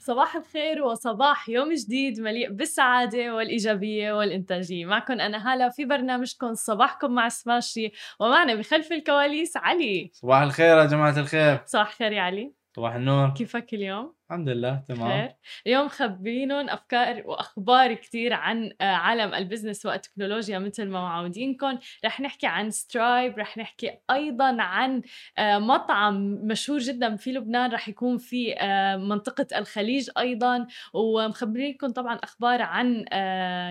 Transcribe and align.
صباح 0.00 0.36
الخير 0.36 0.82
وصباح 0.82 1.48
يوم 1.48 1.72
جديد 1.72 2.20
مليء 2.20 2.50
بالسعادة 2.50 3.34
والإيجابية 3.34 4.12
والإنتاجية. 4.12 4.84
معكم 4.84 5.20
أنا 5.20 5.52
هالة 5.52 5.68
في 5.68 5.84
برنامجكم 5.84 6.54
صباحكم 6.54 7.10
مع 7.10 7.28
سماشي 7.28 7.92
ومعنا 8.20 8.54
بخلف 8.54 8.92
الكواليس 8.92 9.56
علي. 9.56 10.10
صباح 10.12 10.40
الخير 10.40 10.78
يا 10.78 10.84
جماعة 10.84 11.18
الخير. 11.18 11.62
صباح 11.66 11.88
الخير 11.88 12.12
يا 12.12 12.22
علي. 12.22 12.52
صباح 12.76 12.94
النور. 12.94 13.30
كيفك 13.30 13.74
اليوم؟ 13.74 14.19
الحمد 14.30 14.48
لله 14.48 14.82
تمام. 14.88 15.08
خير. 15.08 15.30
اليوم 15.66 15.88
مخبيينلكم 15.88 16.68
أفكار 16.70 17.22
وأخبار 17.26 17.94
كثير 17.94 18.32
عن 18.32 18.72
آه، 18.80 18.84
عالم 18.84 19.34
ال 19.34 19.40
business 19.40 19.86
والتكنولوجيا 19.86 20.58
مثل 20.58 20.88
ما 20.88 21.00
معودينكم. 21.00 21.78
رح 22.04 22.20
نحكي 22.20 22.46
عن 22.46 22.70
سترايب 22.70 23.38
رح 23.38 23.58
نحكي 23.58 23.98
أيضا 24.10 24.62
عن 24.62 25.02
آه، 25.38 25.58
مطعم 25.58 26.14
مشهور 26.46 26.78
جدا 26.78 27.16
في 27.16 27.32
لبنان. 27.32 27.72
رح 27.72 27.88
يكون 27.88 28.18
في 28.18 28.54
آه، 28.58 28.96
منطقة 28.96 29.46
الخليج 29.58 30.10
أيضا. 30.18 30.66
ومخبرينكم 30.94 31.88
طبعا 31.88 32.14
أخبار 32.14 32.62
عن 32.62 33.04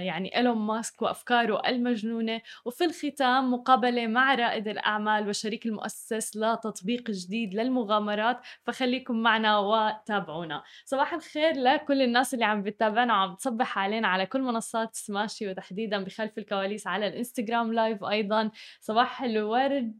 يعني 0.01 0.37
إيلون 0.37 0.57
ماسك 0.57 1.01
وأفكاره 1.01 1.61
المجنونة. 1.67 2.41
وفي 2.65 2.83
الختام 2.83 3.53
مقابلة 3.53 4.07
مع 4.07 4.35
رائد 4.35 4.67
الأعمال 4.67 5.27
والشريك 5.27 5.65
المؤسس 5.65 6.37
لتطبيق 6.37 7.11
جديد 7.11 7.53
للمغامرات. 7.53 8.39
فخليكم 8.63 9.15
معنا 9.15 9.57
وتابعونا. 9.57 10.48
تابعونا 10.49 10.63
صباح 10.85 11.13
الخير 11.13 11.53
لكل 11.55 12.01
الناس 12.01 12.33
اللي 12.33 12.45
عم 12.45 12.63
بتتابعنا 12.63 13.13
وعم 13.13 13.33
بتصبح 13.33 13.77
علينا 13.79 14.07
على 14.07 14.25
كل 14.25 14.41
منصات 14.41 14.95
سماشي 14.95 15.49
وتحديدا 15.49 16.03
بخلف 16.03 16.37
الكواليس 16.37 16.87
على 16.87 17.07
الإنستغرام 17.07 17.73
لايف 17.73 18.03
أيضا. 18.03 18.51
صباح 18.81 19.23
الورد 19.23 19.93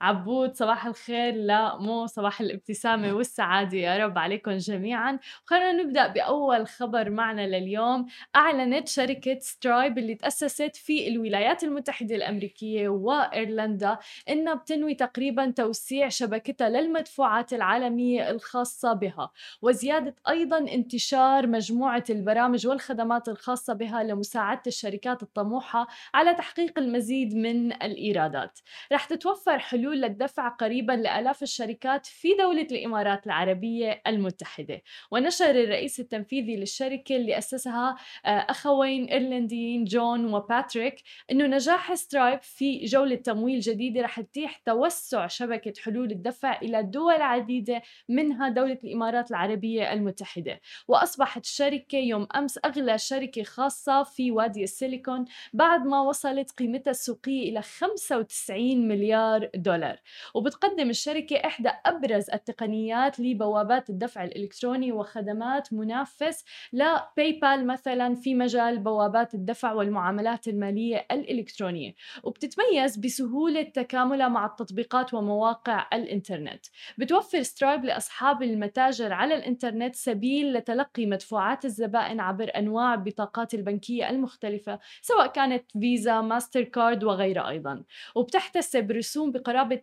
عبود 0.00 0.54
صباح 0.54 0.86
الخير 0.86 1.34
لمو 1.34 2.06
صباح 2.06 2.40
الابتسامة 2.40 3.12
والسعادة 3.16 3.78
يا 3.78 4.04
رب 4.06 4.18
عليكم 4.18 4.56
جميعا. 4.56 5.18
خلينا 5.44 5.72
نبدأ 5.72 6.06
بأول 6.06 6.66
خبر 6.66 7.10
معنا 7.10 7.46
لليوم. 7.46 8.06
أعلنت 8.36 8.88
شركة 8.88 9.38
سترايب 9.40 9.98
اللي 9.98 10.14
تأسست 10.14 10.76
في 10.76 11.08
الولايات 11.08 11.64
المتحدة 11.64 12.16
الأمريكية 12.16 12.88
وإيرلندا 12.88 13.98
إنها 14.28 14.54
بتنوي 14.54 14.94
تقريبا 14.94 15.50
توسيع 15.50 16.08
شبكتها 16.08 16.68
للمدفوعات 16.68 17.52
العالمية 17.52 18.30
الخاصة 18.30 18.92
بها 18.92 19.30
وزيادة 19.62 20.14
أيضا 20.28 20.58
انتشار 20.58 21.46
مجموعة 21.46 22.04
البرامج 22.10 22.66
والخدمات 22.66 23.28
الخاصة 23.28 23.72
بها 23.74 24.02
لمساعدة 24.02 24.62
الشركات 24.66 25.22
الطموحة 25.22 25.86
على 26.14 26.34
تحقيق 26.34 26.78
المزيد 26.78 27.34
من 27.34 27.72
الإيرادات. 27.72 28.58
رح 28.92 29.04
تتوفر 29.04 29.58
حلول 29.58 29.89
حلول 29.90 30.02
للدفع 30.02 30.48
قريبا 30.48 30.92
لآلاف 30.92 31.42
الشركات 31.42 32.06
في 32.06 32.34
دولة 32.34 32.66
الإمارات 32.72 33.26
العربية 33.26 34.02
المتحدة. 34.06 34.82
ونشر 35.10 35.50
الرئيس 35.50 36.00
التنفيذي 36.00 36.56
للشركة 36.56 37.16
اللي 37.16 37.38
أسسها 37.38 37.96
آه، 38.26 38.28
أخوين 38.28 39.04
إيرلنديين 39.04 39.84
جون 39.84 40.34
وباتريك 40.34 41.02
أنه 41.30 41.46
نجاح 41.46 41.94
سترايب 41.94 42.42
في 42.42 42.84
جولة 42.84 43.14
تمويل 43.14 43.60
جديدة 43.60 44.02
رح 44.02 44.20
تتيح 44.20 44.56
توسع 44.56 45.26
شبكة 45.26 45.72
حلول 45.82 46.10
الدفع 46.10 46.58
إلى 46.62 46.82
دول 46.82 47.22
عديدة 47.22 47.82
منها 48.08 48.48
دولة 48.48 48.78
الإمارات 48.84 49.30
العربية 49.30 49.92
المتحدة. 49.92 50.60
وأصبحت 50.88 51.44
الشركة 51.44 51.98
يوم 51.98 52.26
أمس 52.36 52.58
أغلى 52.64 52.98
شركة 52.98 53.42
خاصة 53.42 54.02
في 54.02 54.30
وادي 54.30 54.64
السيليكون 54.64 55.24
بعد 55.52 55.86
ما 55.86 56.00
وصلت 56.00 56.50
قيمتها 56.50 56.90
السوقية 56.90 57.50
إلى 57.50 57.62
95 57.62 58.88
مليار 58.88 59.50
دولار. 59.54 59.79
دولار. 59.80 59.98
وبتقدم 60.34 60.90
الشركة 60.90 61.36
إحدى 61.36 61.70
أبرز 61.86 62.30
التقنيات 62.30 63.20
لبوابات 63.20 63.90
الدفع 63.90 64.24
الإلكتروني 64.24 64.92
وخدمات 64.92 65.72
منافس 65.72 66.44
لباي 66.72 67.32
بال 67.42 67.66
مثلا 67.66 68.14
في 68.14 68.34
مجال 68.34 68.78
بوابات 68.78 69.34
الدفع 69.34 69.72
والمعاملات 69.72 70.48
المالية 70.48 71.06
الإلكترونية. 71.10 71.94
وبتتميز 72.22 72.96
بسهولة 72.96 73.62
تكاملها 73.62 74.28
مع 74.28 74.46
التطبيقات 74.46 75.14
ومواقع 75.14 75.86
الإنترنت. 75.92 76.66
بتوفر 76.98 77.42
سترايب 77.42 77.84
لأصحاب 77.84 78.42
المتاجر 78.42 79.12
على 79.12 79.34
الإنترنت 79.34 79.96
سبيل 79.96 80.52
لتلقي 80.52 81.06
مدفوعات 81.06 81.64
الزبائن 81.64 82.20
عبر 82.20 82.50
أنواع 82.56 82.94
البطاقات 82.94 83.54
البنكية 83.54 84.10
المختلفة 84.10 84.78
سواء 85.02 85.26
كانت 85.26 85.64
فيزا 85.72 86.20
ماستر 86.20 86.62
كارد 86.62 87.04
وغيرها 87.04 87.48
أيضا. 87.48 87.84
وبتحتسب 88.14 88.90
رسوم 88.90 89.32
بقرابة 89.32 89.69
قرابة 89.70 89.82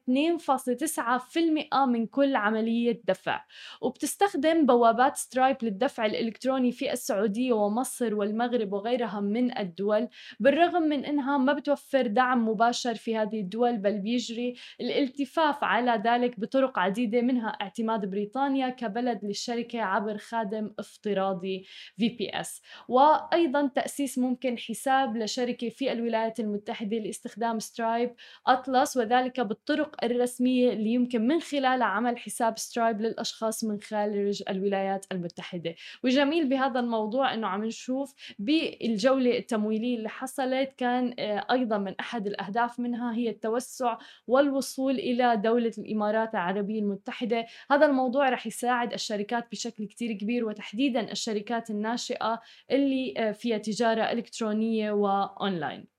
2.9% 1.77 1.87
من 1.87 2.07
كل 2.07 2.35
عملية 2.35 3.01
دفع 3.07 3.45
وبتستخدم 3.81 4.65
بوابات 4.65 5.17
سترايب 5.17 5.57
للدفع 5.61 6.05
الإلكتروني 6.05 6.71
في 6.71 6.91
السعودية 6.91 7.53
ومصر 7.53 8.15
والمغرب 8.15 8.73
وغيرها 8.73 9.19
من 9.19 9.57
الدول 9.57 10.07
بالرغم 10.39 10.81
من 10.81 11.05
أنها 11.05 11.37
ما 11.37 11.53
بتوفر 11.53 12.07
دعم 12.07 12.47
مباشر 12.49 12.95
في 12.95 13.17
هذه 13.17 13.39
الدول 13.39 13.77
بل 13.77 13.99
بيجري 13.99 14.55
الالتفاف 14.81 15.63
على 15.63 16.01
ذلك 16.05 16.39
بطرق 16.39 16.79
عديدة 16.79 17.21
منها 17.21 17.49
اعتماد 17.49 18.05
بريطانيا 18.05 18.69
كبلد 18.69 19.19
للشركة 19.23 19.81
عبر 19.81 20.17
خادم 20.17 20.73
افتراضي 20.79 21.65
VPS 22.01 22.61
وأيضا 22.87 23.67
تأسيس 23.67 24.17
ممكن 24.17 24.57
حساب 24.57 25.17
لشركة 25.17 25.69
في 25.69 25.91
الولايات 25.91 26.39
المتحدة 26.39 26.97
لاستخدام 26.97 27.59
سترايب 27.59 28.15
أطلس 28.47 28.97
وذلك 28.97 29.39
بالطرق 29.39 29.66
الطرق 29.69 30.03
الرسمية 30.03 30.73
اللي 30.73 30.89
يمكن 30.89 31.28
من 31.28 31.39
خلالها 31.39 31.88
عمل 31.88 32.17
حساب 32.17 32.57
سترايب 32.57 33.01
للأشخاص 33.01 33.63
من 33.63 33.81
خارج 33.81 34.44
الولايات 34.50 35.05
المتحدة. 35.11 35.75
وجميل 36.03 36.50
بهذا 36.50 36.79
الموضوع 36.79 37.33
أنه 37.33 37.47
عم 37.47 37.66
نشوف 37.66 38.13
بالجولة 38.39 39.38
التمويلية 39.38 39.97
اللي 39.97 40.09
حصلت 40.09 40.73
كان 40.78 41.13
آه، 41.19 41.45
أيضا 41.51 41.78
من 41.78 41.95
أحد 42.00 42.28
الأهداف 42.28 42.79
منها 42.79 43.16
هي 43.16 43.29
التوسع 43.29 43.97
والوصول 44.28 44.95
إلى 44.95 45.38
دولة 45.38 45.72
الإمارات 45.78 46.34
العربية 46.34 46.79
المتحدة. 46.79 47.45
هذا 47.72 47.85
الموضوع 47.85 48.29
رح 48.29 48.47
يساعد 48.47 48.94
الشركات 48.94 49.51
بشكل 49.51 49.85
كتير 49.85 50.13
كبير 50.13 50.45
وتحديدا 50.45 51.11
الشركات 51.11 51.69
الناشئة 51.69 52.41
اللي 52.72 53.13
آه، 53.17 53.31
فيها 53.31 53.57
تجارة 53.57 54.01
إلكترونية 54.01 54.91
وأونلاين 54.91 55.97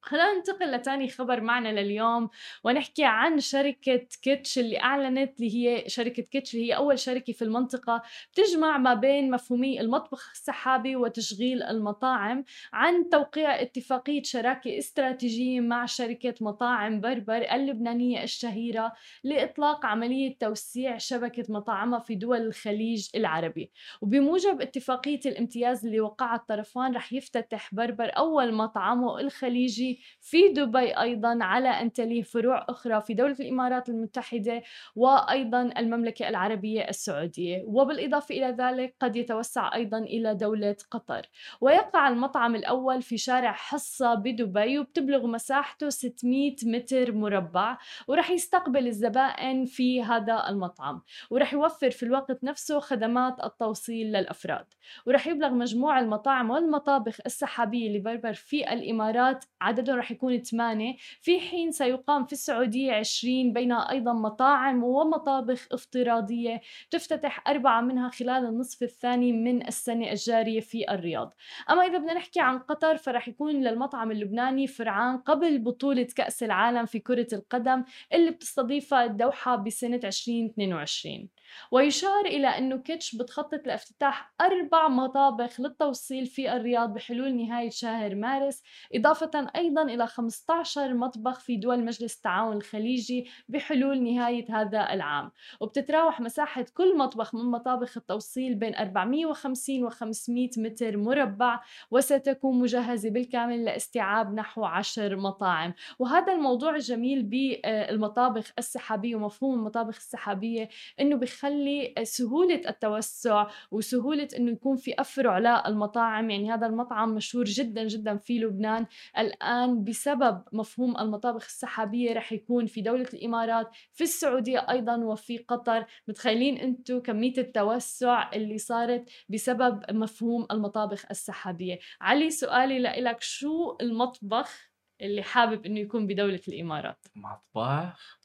خلينا 0.00 0.34
ننتقل 0.34 0.70
لتاني 0.72 1.08
خبر 1.08 1.40
معنا 1.40 1.80
لليوم 1.80 2.28
ونحكي 2.64 3.04
عن 3.04 3.40
شركة 3.40 4.06
كيتش 4.22 4.58
اللي 4.58 4.80
أعلنت 4.80 5.40
اللي 5.40 5.54
هي 5.56 5.88
شركة 5.88 6.22
كيتش 6.22 6.54
اللي 6.54 6.66
هي 6.68 6.76
أول 6.76 6.98
شركة 6.98 7.32
في 7.32 7.42
المنطقة 7.42 8.02
بتجمع 8.32 8.78
ما 8.78 8.94
بين 8.94 9.30
مفهومي 9.30 9.80
المطبخ 9.80 10.30
السحابي 10.32 10.96
وتشغيل 10.96 11.62
المطاعم 11.62 12.44
عن 12.72 13.08
توقيع 13.08 13.62
اتفاقية 13.62 14.22
شراكة 14.22 14.78
استراتيجية 14.78 15.60
مع 15.60 15.86
شركة 15.86 16.34
مطاعم 16.40 17.00
بربر 17.00 17.54
اللبنانية 17.54 18.22
الشهيرة 18.22 18.92
لإطلاق 19.24 19.86
عملية 19.86 20.38
توسيع 20.38 20.98
شبكة 20.98 21.44
مطاعمها 21.48 21.98
في 21.98 22.14
دول 22.14 22.40
الخليج 22.40 23.08
العربي. 23.14 23.70
وبموجب 24.00 24.60
اتفاقية 24.60 25.20
الامتياز 25.26 25.86
اللي 25.86 26.00
وقعها 26.00 26.36
الطرفان 26.36 26.94
رح 26.94 27.12
يفتتح 27.12 27.74
بربر 27.74 28.10
أول 28.16 28.54
مطعمه 28.54 29.20
الخليجي 29.20 29.87
في 30.20 30.48
دبي 30.48 31.00
أيضا 31.00 31.38
على 31.40 31.68
أن 31.68 31.92
تليه 31.92 32.22
فروع 32.22 32.66
أخرى 32.68 33.00
في 33.00 33.14
دولة 33.14 33.36
الإمارات 33.40 33.88
المتحدة 33.88 34.62
وأيضا 34.96 35.62
المملكة 35.78 36.28
العربية 36.28 36.88
السعودية. 36.88 37.62
وبالإضافة 37.66 38.34
إلى 38.34 38.56
ذلك 38.58 38.94
قد 39.00 39.16
يتوسع 39.16 39.74
أيضا 39.74 39.98
إلى 39.98 40.34
دولة 40.34 40.76
قطر. 40.90 41.22
ويقع 41.60 42.08
المطعم 42.08 42.54
الأول 42.54 43.02
في 43.02 43.18
شارع 43.18 43.52
حصة 43.52 44.14
بدبي 44.14 44.78
وبتبلغ 44.78 45.26
مساحته 45.26 45.88
600 45.88 46.56
متر 46.64 47.12
مربع 47.12 47.78
ورح 48.08 48.30
يستقبل 48.30 48.86
الزبائن 48.86 49.64
في 49.64 50.02
هذا 50.02 50.48
المطعم. 50.48 51.02
ورح 51.30 51.52
يوفر 51.52 51.90
في 51.90 52.02
الوقت 52.02 52.44
نفسه 52.44 52.80
خدمات 52.80 53.44
التوصيل 53.44 54.06
للأفراد. 54.06 54.66
ورح 55.06 55.26
يبلغ 55.26 55.50
مجموع 55.50 55.98
المطاعم 55.98 56.50
والمطابخ 56.50 57.18
السحابية 57.26 57.98
لبربر 57.98 58.32
في 58.32 58.72
الإمارات 58.72 59.44
عدد 59.60 59.77
عددهم 59.78 59.98
رح 59.98 60.10
يكون 60.10 60.42
8 60.42 60.96
في 61.20 61.40
حين 61.40 61.72
سيقام 61.72 62.24
في 62.24 62.32
السعودية 62.32 62.92
20 62.92 63.52
بينها 63.52 63.90
أيضا 63.90 64.12
مطاعم 64.12 64.84
ومطابخ 64.84 65.68
افتراضية 65.72 66.60
تفتتح 66.90 67.48
أربعة 67.48 67.80
منها 67.80 68.08
خلال 68.08 68.44
النصف 68.46 68.82
الثاني 68.82 69.32
من 69.32 69.66
السنة 69.66 70.10
الجارية 70.10 70.60
في 70.60 70.90
الرياض. 70.90 71.34
أما 71.70 71.82
إذا 71.86 71.98
بدنا 71.98 72.14
نحكي 72.14 72.40
عن 72.40 72.58
قطر 72.58 72.96
فرح 72.96 73.28
يكون 73.28 73.64
للمطعم 73.64 74.10
اللبناني 74.10 74.66
فرعان 74.66 75.18
قبل 75.18 75.58
بطولة 75.58 76.06
كأس 76.16 76.42
العالم 76.42 76.86
في 76.86 76.98
كرة 76.98 77.26
القدم 77.32 77.84
اللي 78.12 78.30
بتستضيفها 78.30 79.04
الدوحة 79.04 79.56
بسنة 79.56 80.00
2022 80.04 81.28
ويشار 81.70 82.26
إلى 82.26 82.46
أنه 82.46 82.76
كيتش 82.76 83.16
بتخطط 83.16 83.66
لافتتاح 83.66 84.32
أربع 84.40 84.88
مطابخ 84.88 85.60
للتوصيل 85.60 86.26
في 86.26 86.52
الرياض 86.52 86.94
بحلول 86.94 87.36
نهاية 87.36 87.70
شهر 87.70 88.14
مارس 88.14 88.62
إضافة 88.94 89.50
أيضا 89.56 89.67
أيضا 89.68 89.82
إلى 89.82 90.06
15 90.06 90.94
مطبخ 90.94 91.40
في 91.40 91.56
دول 91.56 91.84
مجلس 91.84 92.16
التعاون 92.16 92.56
الخليجي 92.56 93.26
بحلول 93.48 94.02
نهاية 94.02 94.44
هذا 94.50 94.92
العام. 94.92 95.30
وبتتراوح 95.60 96.20
مساحة 96.20 96.64
كل 96.74 96.96
مطبخ 96.96 97.34
من 97.34 97.44
مطابخ 97.44 97.96
التوصيل 97.96 98.54
بين 98.54 98.74
450 98.74 99.84
و 99.84 99.90
500 99.90 100.50
متر 100.56 100.96
مربع 100.96 101.60
وستكون 101.90 102.60
مجهزة 102.60 103.10
بالكامل 103.10 103.64
لاستيعاب 103.64 104.34
نحو 104.34 104.64
10 104.64 105.16
مطاعم. 105.16 105.74
وهذا 105.98 106.32
الموضوع 106.32 106.76
الجميل 106.76 107.22
بالمطابخ 107.22 108.52
السحابية 108.58 109.16
ومفهوم 109.16 109.54
المطابخ 109.54 109.96
السحابية 109.96 110.68
إنه 111.00 111.16
بخلي 111.16 111.94
سهولة 112.02 112.62
التوسع 112.68 113.46
وسهولة 113.70 114.28
إنه 114.36 114.50
يكون 114.50 114.76
في 114.76 114.94
أفرع 114.98 115.38
للمطاعم 115.38 116.30
يعني 116.30 116.52
هذا 116.52 116.66
المطعم 116.66 117.14
مشهور 117.14 117.44
جدا 117.44 117.84
جدا 117.84 118.16
في 118.16 118.38
لبنان. 118.38 118.86
الآن 119.18 119.57
بسبب 119.66 120.42
مفهوم 120.52 120.98
المطابخ 120.98 121.44
السحابية 121.44 122.12
رح 122.12 122.32
يكون 122.32 122.66
في 122.66 122.80
دولة 122.80 123.08
الإمارات 123.14 123.70
في 123.92 124.04
السعودية 124.04 124.70
أيضا 124.70 124.96
وفي 124.96 125.38
قطر. 125.38 125.86
متخيلين 126.08 126.58
أنتم 126.58 127.00
كمية 127.00 127.38
التوسع 127.38 128.32
اللي 128.32 128.58
صارت 128.58 129.10
بسبب 129.28 129.82
مفهوم 129.90 130.46
المطابخ 130.50 131.06
السحابية. 131.10 131.78
علي 132.00 132.30
سؤالي 132.30 132.78
لك 132.78 133.22
شو 133.22 133.76
المطبخ 133.80 134.70
اللي 135.00 135.22
حابب 135.22 135.66
إنه 135.66 135.80
يكون 135.80 136.06
بدولة 136.06 136.40
الإمارات؟ 136.48 137.06
مطبخ؟ 137.16 138.20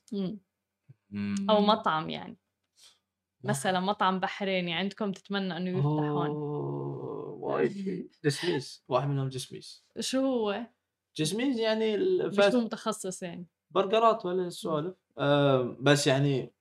أو 1.50 1.62
مطعم 1.62 2.10
يعني. 2.10 2.38
مثلا 3.44 3.80
مطعم 3.80 4.20
بحريني 4.20 4.74
عندكم 4.74 5.12
تتمنى 5.12 5.58
إنه 5.58 5.70
يفتح 5.70 6.10
هون؟ 6.10 6.30
وايد. 7.44 8.12
جسميس 8.26 8.86
واحد 8.88 9.08
منهم 9.08 9.30
جسميس. 9.30 9.86
شو 10.00 10.20
هو؟ 10.20 10.66
جسميس 11.18 11.58
يعني 11.58 11.98
مش 12.28 12.40
متخصص 12.40 13.24
يعني. 13.24 13.48
برجرات 13.72 14.26
ولا 14.26 14.48
السوالف؟ 14.48 14.96
آه 15.18 15.78
بس 15.80 16.08
يعني 16.08 16.54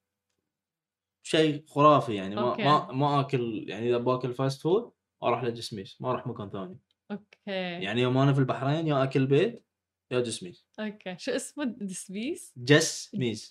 شيء 1.23 1.67
خرافي 1.67 2.15
يعني. 2.15 2.37
ما 2.37 2.57
ما 2.57 2.93
ما 2.93 3.21
آكل 3.21 3.65
يعني 3.69 3.89
إذا 3.89 3.99
باكل 3.99 4.35
fast 4.35 4.63
food 4.63 4.93
أروح 5.23 5.45
لجسميس 5.45 6.01
ما 6.01 6.11
أروح 6.11 6.27
مكان 6.27 6.51
ثاني. 6.51 6.79
أوكي. 7.11 7.83
يعني 7.85 8.03
يوم 8.03 8.19
أنا 8.19 8.33
في 8.33 8.39
البحرين 8.39 8.87
يا 8.87 9.03
أكل 9.03 9.27
بيت 9.27 9.65
يا 10.11 10.21
جسميس 10.21 10.67
أوكي. 10.81 11.17
شو 11.19 11.31
اسمه؟ 11.31 11.77
جسميس. 11.79 12.53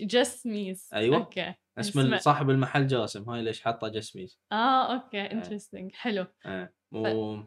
جسميس. 0.02 0.94
أيوه. 0.94 1.18
أوكي. 1.18 1.54
اسم 1.80 2.18
صاحب 2.18 2.50
المحل 2.50 2.88
جاسم 2.88 3.30
هاي 3.30 3.42
ليش 3.42 3.62
حاطه 3.62 3.88
جسميس. 3.88 4.40
آه 4.52 4.94
أوكي. 4.94 5.22
interesting 5.22 5.92
حلو. 5.96 6.26
إيه. 6.46 6.74
و... 6.92 7.38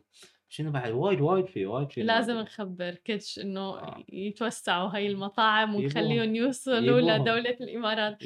شنو 0.55 0.71
بعد؟ 0.71 0.91
وايد 0.93 1.21
وايد 1.21 1.47
في 1.47 1.67
وايد 1.67 1.91
في 1.93 2.03
لازم 2.03 2.35
نخبر 2.35 2.91
كيتش 2.91 3.39
إنه 3.39 3.61
آه. 3.61 4.05
يتوسعوا 4.13 4.89
هاي 4.89 5.07
المطاعم 5.07 5.75
ونخليهم 5.75 6.35
يوصلوا 6.35 7.01
لدولة 7.01 7.57
الإمارات. 7.61 8.23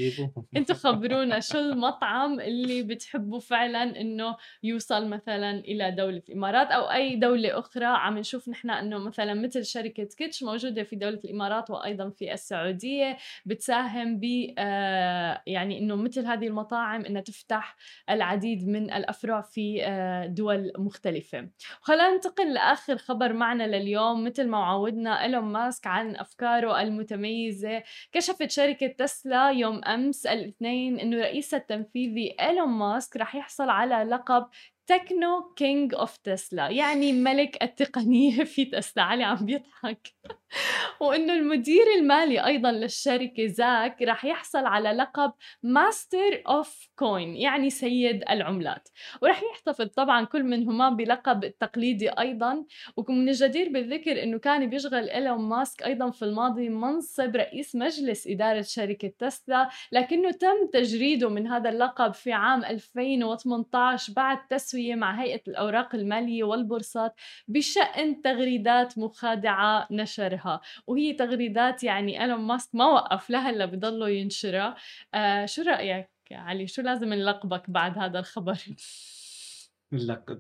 أنتم 0.57 0.75
خبرونا 0.85 1.41
شو 1.41 1.59
المطعم 1.59 2.41
اللي 2.41 2.83
بتحبوا 2.83 3.41
فعلا 3.41 4.01
إنه 4.01 4.37
يوصل 4.63 5.09
مثلا 5.09 5.51
إلى 5.59 5.91
دولة 5.91 6.23
الإمارات 6.29 6.71
أو 6.71 6.83
أي 6.83 7.17
دولة 7.17 7.59
أخرى. 7.59 7.85
عم 7.85 8.19
نشوف 8.19 8.49
نحن 8.49 8.71
إنه 8.71 8.99
مثلا 8.99 9.35
مثل 9.35 9.65
شركة 9.65 10.05
كيتش 10.05 10.43
موجودة 10.43 10.83
في 10.83 10.97
دولة 10.97 11.21
الإمارات 11.25 11.71
وأيضا 11.71 12.11
في 12.11 12.33
السعودية 12.33 13.17
بتساهم 13.47 14.21
ب 14.21 14.55
آه 14.59 15.43
يعني 15.47 15.79
إنه 15.79 15.97
مثل 15.97 16.27
هذه 16.27 16.47
المطاعم 16.47 17.05
إنها 17.05 17.23
تفتح 17.23 17.77
العديد 18.11 18.69
من 18.69 18.93
الأفرع 18.93 19.41
في 19.41 19.85
آه 19.85 20.27
دول 20.27 20.73
مختلفة. 20.79 21.49
خلينا 21.81 22.18
ننتقل 22.19 22.55
لآخر 22.55 22.97
خبر 22.97 23.33
معنا 23.33 23.67
لليوم. 23.77 24.25
مثل 24.25 24.49
ما 24.49 24.65
عودنا 24.65 25.23
إيلون 25.23 25.45
ماسك 25.45 25.87
عن 25.87 26.17
أفكاره 26.17 26.83
المتميزة. 26.83 27.83
كشفت 28.13 28.51
شركة 28.51 28.87
تسلا 28.87 29.51
يوم 29.51 29.85
أمس 29.85 30.27
الاثنين 30.27 31.01
إنه 31.01 31.17
رئيس 31.17 31.55
التنفيذي 31.55 32.37
إيلون 32.41 32.69
ماسك 32.69 33.17
رح 33.17 33.35
يحصل 33.35 33.69
على 33.71 34.11
لقب 34.11 34.47
Technoking 34.89 35.95
of 35.95 36.17
تسلا 36.17 36.69
يعني 36.69 37.13
ملك 37.13 37.63
التقنية 37.63 38.45
في 38.55 38.65
تسلا 38.65 39.03
علي 39.03 39.25
عم 39.25 39.47
بيضحك. 39.47 40.15
وإنه 41.01 41.35
المدير 41.35 41.85
المالي 41.99 42.47
أيضا 42.47 42.73
للشركة 42.73 43.47
زاك 43.47 44.03
رح 44.03 44.25
يحصل 44.25 44.67
على 44.67 44.93
لقب 44.93 45.33
Master 45.63 46.43
of 46.49 46.89
Coin 46.97 47.37
يعني 47.37 47.71
سيد 47.71 48.25
العملات. 48.31 48.89
ورح 49.23 49.43
يحتفظ 49.43 49.87
طبعا 49.87 50.25
كل 50.25 50.43
منهما 50.43 50.91
بلقب 50.91 51.45
التقليدي 51.45 52.09
أيضا. 52.09 52.65
ومن 52.97 53.29
الجدير 53.29 53.69
بالذكر 53.69 54.23
إنه 54.23 54.39
كان 54.39 54.71
بيشغل 54.71 55.11
إيلون 55.11 55.41
ماسك 55.41 55.83
أيضا 55.83 56.11
في 56.11 56.25
الماضي 56.25 56.69
منصب 56.69 57.37
رئيس 57.37 57.77
مجلس 57.77 58.27
إدارة 58.27 58.63
شركة 58.63 59.13
تسلا 59.19 59.69
لكنه 59.93 60.31
تم 60.31 60.67
تجريده 60.73 61.29
من 61.29 61.47
هذا 61.47 61.71
اللقب 61.71 62.15
في 62.15 62.33
عام 62.33 62.65
2018 62.65 64.13
بعد 64.13 64.47
تسوية 64.47 64.78
التسوية 64.79 64.95
مع 64.95 65.23
هيئة 65.23 65.43
الأوراق 65.49 65.95
المالية 65.95 66.45
والبورصات 66.45 67.15
بشأن 67.49 68.23
تغريدات 68.23 68.99
مخادعة 68.99 69.89
نشرها. 69.91 70.61
وهي 70.87 71.13
تغريدات 71.13 71.85
يعني 71.85 72.23
أيلون 72.23 72.41
ماسك 72.41 72.75
ما 72.75 72.87
وقف 72.87 73.31
لهلا 73.31 73.67
بضله 73.67 74.09
ينشرها. 74.09 74.77
آه 75.15 75.47
شو 75.47 75.63
رأيك 75.63 76.11
علي؟ 76.33 76.67
شو 76.67 76.83
لازم 76.83 77.15
نلقبك 77.15 77.71
بعد 77.71 77.99
هذا 77.99 78.19
الخبر؟ 78.19 78.59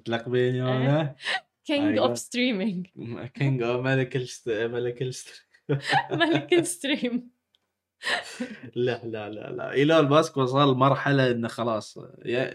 تلقبيني 0.05 0.62
أنا 0.62 1.17
King 1.65 1.99
of 1.99 2.19
streaming 2.19 2.87
king 3.35 3.62
ملك 3.62 4.17
ملك 4.49 5.02
ملك 6.11 6.52
ال 6.53 6.63
stream. 6.63 7.38
لا 8.77 9.00
لا 9.05 9.31
لا 9.31 9.50
لا. 9.50 9.73
إيلون 9.73 10.09
ماسك 10.09 10.37
وصل 10.37 10.77
مرحله 10.77 11.31
إنه 11.31 11.49
خلاص 11.49 11.99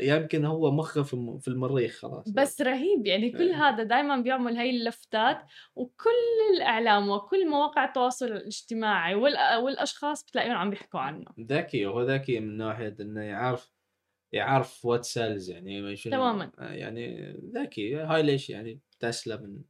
يمكن 0.02 0.46
هو 0.46 0.72
مخه 0.72 1.04
في 1.40 1.48
المريخ 1.48 2.00
خلاص. 2.00 2.30
بس 2.30 2.62
رهيب 2.62 3.06
يعني 3.06 3.32
كل 3.32 3.50
إيه. 3.50 3.70
هذا 3.70 3.84
دائما 3.84 4.18
بيعمل 4.18 4.58
هاي 4.58 4.70
اللفتات 4.70 5.42
وكل 5.76 6.10
الإعلام 6.56 7.10
وكل 7.10 7.50
مواقع 7.50 7.86
التواصل 7.86 8.26
الاجتماعي 8.26 9.16
والأشخاص 9.16 10.26
بتلاقيهم 10.26 10.56
عم 10.56 10.70
بيحكوا 10.70 11.00
عنه. 11.00 11.26
ذكي 11.40 11.86
هو 11.86 12.02
ذكي 12.02 12.40
من 12.40 12.58
ناحية 12.58 12.96
إنه 13.00 13.22
يعرف 13.22 13.74
يعرف 14.34 14.86
what 14.86 15.04
sells 15.06 15.50
يعني 15.50 15.96
تماما. 15.96 16.52
يعني 16.60 17.34
ذكي 17.56 17.96
هاي 17.96 18.24
ليش 18.24 18.50
يعني 18.50 18.80
تسلا 19.00 19.42
من 19.42 19.62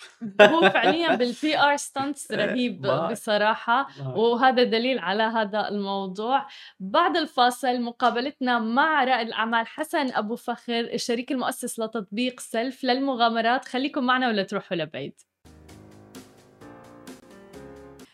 هو 0.52 0.70
فعليا 0.70 1.14
بال 1.16 1.58
PR 1.58 1.76
stunts 1.76 2.32
رهيب 2.32 2.86
بصراحة 3.10 3.88
وهذا 4.16 4.62
دليل 4.62 4.98
على 4.98 5.22
هذا 5.22 5.68
الموضوع. 5.68 6.46
بعد 6.80 7.16
الفاصل 7.16 7.80
مقابلتنا 7.80 8.58
مع 8.58 9.04
رائد 9.04 9.26
الأعمال 9.26 9.66
حسن 9.66 10.12
أبو 10.12 10.36
فخر 10.36 10.80
الشريك 10.80 11.32
المؤسس 11.32 11.78
لتطبيق 11.80 12.40
سلف 12.40 12.84
للمغامرات. 12.84 13.64
خليكم 13.64 14.04
معنا 14.04 14.28
ولا 14.28 14.42
تروحوا 14.42 14.76
لبعيد. 14.76 15.20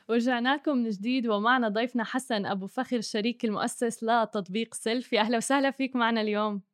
ورجعنا 0.09 0.55
لكم 0.55 0.77
من 0.77 0.91
جديد 0.91 1.27
ومعنا 1.27 1.69
ضيفنا 1.69 2.05
حسن 2.05 2.47
أبو 2.47 2.67
فخر 2.67 2.97
الشريك 2.97 3.45
المؤسس 3.45 4.05
لتطبيق 4.05 4.75
سلف 4.75 5.13
يا 5.13 5.21
أهلا 5.21 5.37
وسهلا 5.37 5.71
فيك 5.71 5.97
معنا 5.97 6.21
اليوم. 6.21 6.68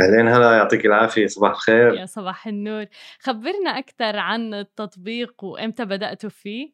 أهلين 0.00 0.28
هلا 0.28 0.56
يعطيك 0.56 0.86
العافية 0.86 1.26
صباح 1.26 1.50
الخير. 1.50 1.94
يا 1.94 2.06
صباح 2.06 2.46
النور. 2.46 2.86
خبرنا 3.20 3.70
أكثر 3.70 4.16
عن 4.16 4.54
التطبيق 4.54 5.44
وإمتى 5.44 5.84
بدأتوا 5.84 6.30
فيه؟ 6.30 6.72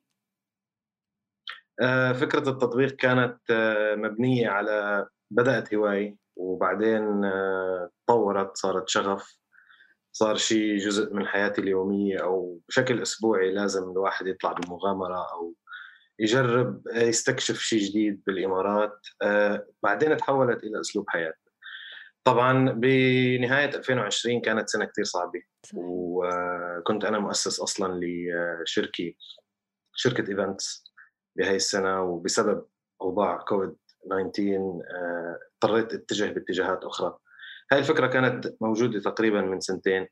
آه، 1.81 2.13
فكرة 2.13 2.49
التطبيق 2.49 2.91
كانت 2.97 3.39
آه، 3.51 3.95
مبنية 3.95 4.49
على 4.49 5.07
بدأت 5.31 5.75
هواية 5.75 6.17
وبعدين 6.37 7.25
آه، 7.25 7.91
تطورت 8.07 8.57
صارت 8.57 8.89
شغف 8.89 9.39
صار 10.13 10.37
شيء 10.37 10.77
جزء 10.77 11.15
من 11.15 11.27
حياتي 11.27 11.61
اليومية 11.61 12.19
أو 12.23 12.61
بشكل 12.69 13.03
أسبوعي 13.03 13.55
لازم 13.55 13.91
الواحد 13.91 14.27
يطلع 14.27 14.53
بمغامرة 14.53 15.33
أو 15.33 15.55
يجرب 16.19 16.83
يستكشف 16.95 17.59
شيء 17.59 17.81
جديد 17.81 18.23
بالإمارات. 18.27 19.07
بعدين 19.83 20.17
تحولت 20.17 20.65
إلى 20.65 20.81
أسلوب 20.81 21.05
حياة. 21.09 21.35
طبعا 22.25 22.71
بنهاية 22.71 23.77
2020 23.77 24.41
كانت 24.41 24.69
سنة 24.69 24.85
كثير 24.85 25.05
صعبة. 25.05 25.43
وكنت 25.75 27.05
أنا 27.05 27.19
مؤسس 27.19 27.61
أصلا 27.61 28.01
لشركة 28.05 29.13
شركة 29.95 30.31
events 30.31 30.85
بهي 31.37 31.57
السنة 31.57 32.03
وبسبب 32.03 32.67
أوضاع 33.03 33.37
كوفيد 33.37 33.77
19 34.05 34.83
آه، 34.97 35.39
اضطريت 35.55 35.93
أتجه 35.93 36.33
باتجاهات 36.33 36.85
أخرى. 36.85 37.19
هاي 37.73 37.79
الفكرة 37.79 38.07
كانت 38.07 38.55
موجودة 38.61 39.01
تقريبا 39.01 39.41
من 39.41 39.61
سنتين. 39.61 40.09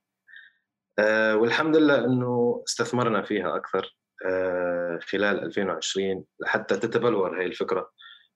آه، 0.99 1.37
والحمد 1.37 1.77
لله 1.77 2.05
إنه 2.05 2.63
استثمرنا 2.69 3.23
فيها 3.23 3.57
أكثر 3.57 3.97
آه، 4.27 4.99
خلال 5.03 5.45
2020 5.45 6.25
لحتى 6.41 6.77
تتبلور 6.77 7.41
هاي 7.41 7.47
الفكرة. 7.47 7.91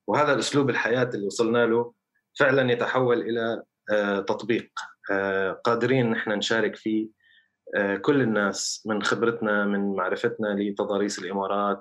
وهذا 0.06 0.32
الأسلوب 0.32 0.70
الحياة 0.70 1.10
اللي 1.14 1.26
وصلنا 1.26 1.66
له 1.66 1.94
فعلا 2.38 2.72
يتحول 2.72 3.20
إلى 3.20 3.62
آه، 3.92 4.20
تطبيق. 4.20 4.70
آه، 5.10 5.52
قادرين 5.52 6.10
نحن 6.10 6.30
نشارك 6.30 6.76
فيه 6.76 7.24
كل 8.02 8.20
الناس 8.20 8.82
من 8.86 9.02
خبرتنا 9.02 9.64
من 9.64 9.96
معرفتنا 9.96 10.46
لتضاريس 10.48 11.18
الإمارات 11.18 11.80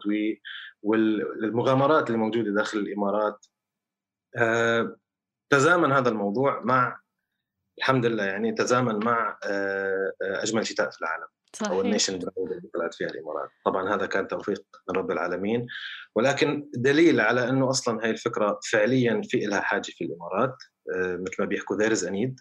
والمغامرات 0.81 2.07
اللي 2.07 2.17
موجودة 2.17 2.51
داخل 2.51 2.79
الإمارات. 2.79 3.45
تزامن 5.49 5.91
هذا 5.91 6.09
الموضوع 6.09 6.61
مع 6.63 6.99
الحمد 7.77 8.05
لله 8.05 8.23
يعني 8.23 8.51
تزامن 8.51 9.05
مع 9.05 9.37
أجمل 10.21 10.67
شتاء 10.67 10.89
في 10.89 11.01
العالم. 11.01 11.27
صحيح. 11.55 11.71
أو 11.71 11.81
ال 11.81 11.87
nation 11.87 12.19
brand 12.19 12.51
اللي 12.51 12.69
طلعت 12.73 12.93
فيها 12.93 13.07
الإمارات. 13.07 13.49
طبعا 13.65 13.95
هذا 13.95 14.05
كان 14.05 14.27
توفيق 14.27 14.63
من 14.89 14.95
رب 14.95 15.11
العالمين 15.11 15.67
ولكن 16.15 16.69
دليل 16.73 17.21
على 17.21 17.49
أنه 17.49 17.69
أصلا 17.69 18.03
هاي 18.03 18.09
الفكرة 18.09 18.59
فعليا 18.71 19.21
في 19.25 19.37
لها 19.37 19.61
حاجة 19.61 19.91
في 19.91 20.03
الإمارات 20.03 20.55
آه، 20.95 21.15
مثل 21.15 21.35
ما 21.39 21.45
بيحكوا 21.45 21.77
there 21.77 21.91
is 21.91 22.05
a 22.05 22.12
need 22.12 22.39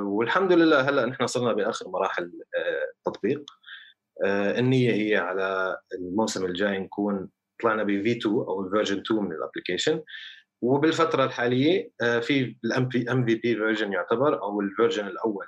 والحمد 0.00 0.52
لله 0.52 0.80
هلأ 0.80 1.06
نحن 1.06 1.26
صرنا 1.26 1.52
بآخر 1.52 1.88
مراحل 1.88 2.24
آه، 2.24 2.92
التطبيق 2.98 3.44
آه، 4.24 4.58
النية 4.58 4.92
هي 4.92 5.16
على 5.16 5.78
الموسم 5.94 6.46
الجاي 6.46 6.78
نكون 6.78 7.28
طلعنا 7.62 7.82
ب 7.82 7.86
V 7.86 8.12
2 8.12 8.34
أو 8.34 8.66
ال 8.66 8.70
version 8.70 8.98
2 8.98 9.22
من 9.22 9.32
ال 9.32 9.38
application 9.38 10.02
وبالفترة 10.62 11.24
الحالية 11.24 11.90
آه، 12.00 12.20
في 12.20 12.56
ال 12.64 12.88
MV 12.88 13.12
MVP 13.12 13.34
version 13.34 13.92
يعتبر 13.92 14.42
أو 14.42 14.60
ال 14.60 14.66
version 14.66 15.06
الأول 15.06 15.46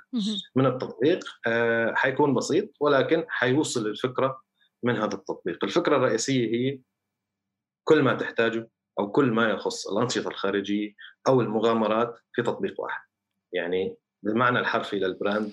من 0.55 0.65
التطبيق 0.65 1.19
آه، 1.47 1.93
حيكون 1.93 2.33
بسيط 2.33 2.69
ولكن 2.79 3.25
حيوصل 3.27 3.87
الفكرة 3.87 4.41
من 4.83 4.95
هذا 4.95 5.15
التطبيق. 5.15 5.63
الفكرة 5.63 5.95
الرئيسية 5.95 6.47
هي 6.55 6.79
كل 7.83 8.03
ما 8.03 8.13
تحتاجه 8.13 8.69
أو 8.99 9.11
كل 9.11 9.31
ما 9.31 9.49
يخص 9.49 9.87
الأنشطة 9.87 10.27
الخارجية 10.27 10.93
أو 11.27 11.41
المغامرات 11.41 12.19
في 12.33 12.41
تطبيق 12.41 12.81
واحد. 12.81 13.01
يعني 13.53 13.95
بالمعنى 14.23 14.59
الحرفي 14.59 14.99
لل 14.99 15.14
brand 15.14 15.51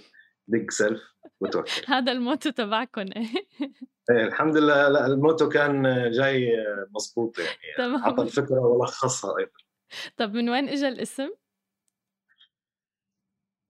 دق 0.48 0.70
سيلف 0.70 1.02
وتوكل 1.40 1.82
هذا 1.86 2.12
ال 2.12 2.19
motto 2.19 2.50
تبعكم 2.50 3.06
إيه 4.10 4.24
الحمد 4.24 4.56
لله. 4.56 4.88
لا 4.88 5.06
ال 5.06 5.13
motto 5.13 5.48
كان 5.48 5.82
جاي 6.10 6.56
مضبوط 6.90 7.38
يعني. 7.38 7.58
تمام. 7.78 8.02
أعطى 8.02 8.22
الفكرة 8.22 8.60
ولخصها 8.60 9.38
أيضا. 9.38 9.52
طب 10.16 10.34
من 10.34 10.48
وين 10.50 10.68
اجى 10.68 10.88
الاسم؟ 10.88 11.30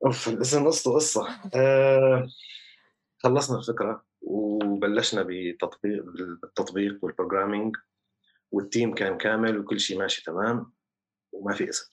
أوف 0.06 0.28
الاسم 0.28 0.66
قصته 0.66 0.94
قصة. 0.94 1.28
آه 1.56 2.28
خلصنا 3.18 3.58
الفكرة 3.58 4.04
وبلشنا 4.20 5.26
بتطبيق 5.28 6.04
بالتطبيق 6.04 6.98
وال 7.04 7.15
programming 7.15 7.76
والتيم 8.52 8.94
كان 8.94 9.18
كامل 9.18 9.58
وكل 9.58 9.80
شيء 9.80 9.98
ماشي 9.98 10.24
تمام 10.24 10.72
وما 11.32 11.54
في 11.54 11.68
اسم. 11.68 11.92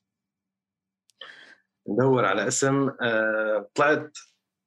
ندور 1.89 2.25
على 2.25 2.47
اسم. 2.47 2.89
آه 3.01 3.69
طلعت 3.75 4.17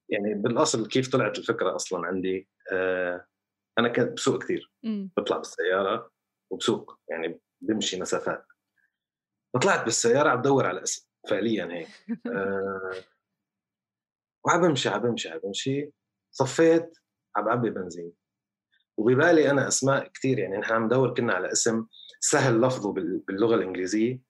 يعني 0.09 0.35
بالأصل 0.35 0.89
كيف 0.89 1.09
طلعت 1.09 1.39
الفكرة 1.39 1.77
أصلا 1.77 2.07
عندي؟ 2.07 2.49
آه 2.73 3.27
أنا 3.79 3.89
كنت 3.89 4.13
بسوق 4.13 4.43
كثير 4.43 4.73
بطلع 5.17 5.37
بالسيارة 5.37 6.11
وبسوق 6.51 6.99
يعني 7.11 7.41
بمشي 7.61 8.01
مسافات. 8.01 8.47
فطلعت 9.55 9.85
بالسيارة 9.85 10.29
عم 10.29 10.41
بدور 10.41 10.67
على 10.67 10.83
اسم 10.83 11.07
فعليا 11.29 11.69
هيك. 11.73 11.89
أه 12.27 12.93
وعم 14.47 14.69
بمشي 14.69 14.89
عم 14.89 15.01
بمشي 15.01 15.29
عم 15.29 15.39
بمشي. 15.39 15.91
صفيت 16.31 16.99
عم 17.37 17.45
بعبي 17.45 17.71
بنزين. 17.71 18.13
وببالي 18.97 19.51
أنا 19.51 19.69
أسماء 19.69 20.09
كثير 20.09 20.39
يعني 20.39 20.57
نحن 20.57 20.73
عم 20.73 20.85
ندور 20.85 21.15
كنا 21.15 21.33
على 21.33 21.53
اسم 21.53 21.87
سهل 22.21 22.61
لفظه 22.61 22.93
باللغة 22.93 23.55
الإنجليزية. 23.55 24.21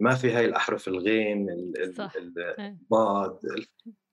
ما 0.00 0.14
في 0.14 0.32
هاي 0.32 0.44
الأحرف 0.44 0.88
الغين 0.88 1.50
الضاد 1.50 3.40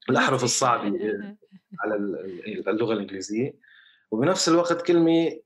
الأحرف 0.09 0.43
الصعبة 0.43 0.83
على 1.81 1.95
اللغة 2.67 2.93
الإنجليزية. 2.93 3.53
وبنفس 4.11 4.49
الوقت 4.49 4.81
كلمة 4.81 5.39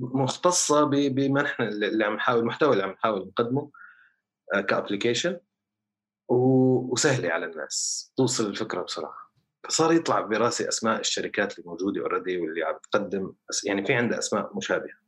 مختصة 0.00 0.84
بما 0.84 1.42
نحن 1.42 1.62
اللي 1.62 2.04
عم 2.04 2.14
نحاول 2.14 2.40
المحتوى 2.40 2.72
اللي 2.72 2.82
عم 2.82 2.90
نحاول 2.90 3.26
نقدمه 3.26 3.70
آه، 4.54 4.60
كابلكيشن 4.60 5.40
وسهلة 6.28 7.28
على 7.30 7.46
الناس 7.46 8.12
توصل 8.16 8.46
الفكرة 8.46 8.82
بسرعة. 8.82 9.28
فصار 9.68 9.92
يطلع 9.92 10.20
براسي 10.20 10.68
أسماء 10.68 11.00
الشركات 11.00 11.58
الموجودة 11.58 12.00
اوريدي 12.00 12.38
واللي 12.38 12.62
عم 12.62 12.78
تقدم 12.92 13.32
يعني 13.64 13.86
في 13.86 13.94
عندها 13.94 14.18
أسماء 14.18 14.56
مشابهة. 14.56 14.98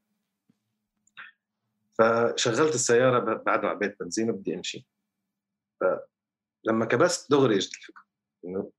فشغلت 1.99 2.75
السيارة 2.75 3.19
بعد 3.35 3.63
ما 3.63 3.69
عبيت 3.69 3.97
بنزين 4.01 4.31
وبدي 4.31 4.55
أمشي. 4.55 4.87
فلما 5.81 6.85
كبست 6.85 7.31
دغري 7.31 7.57
إجت 7.57 7.75
الفكرة. 7.75 8.10
إنه 8.45 8.73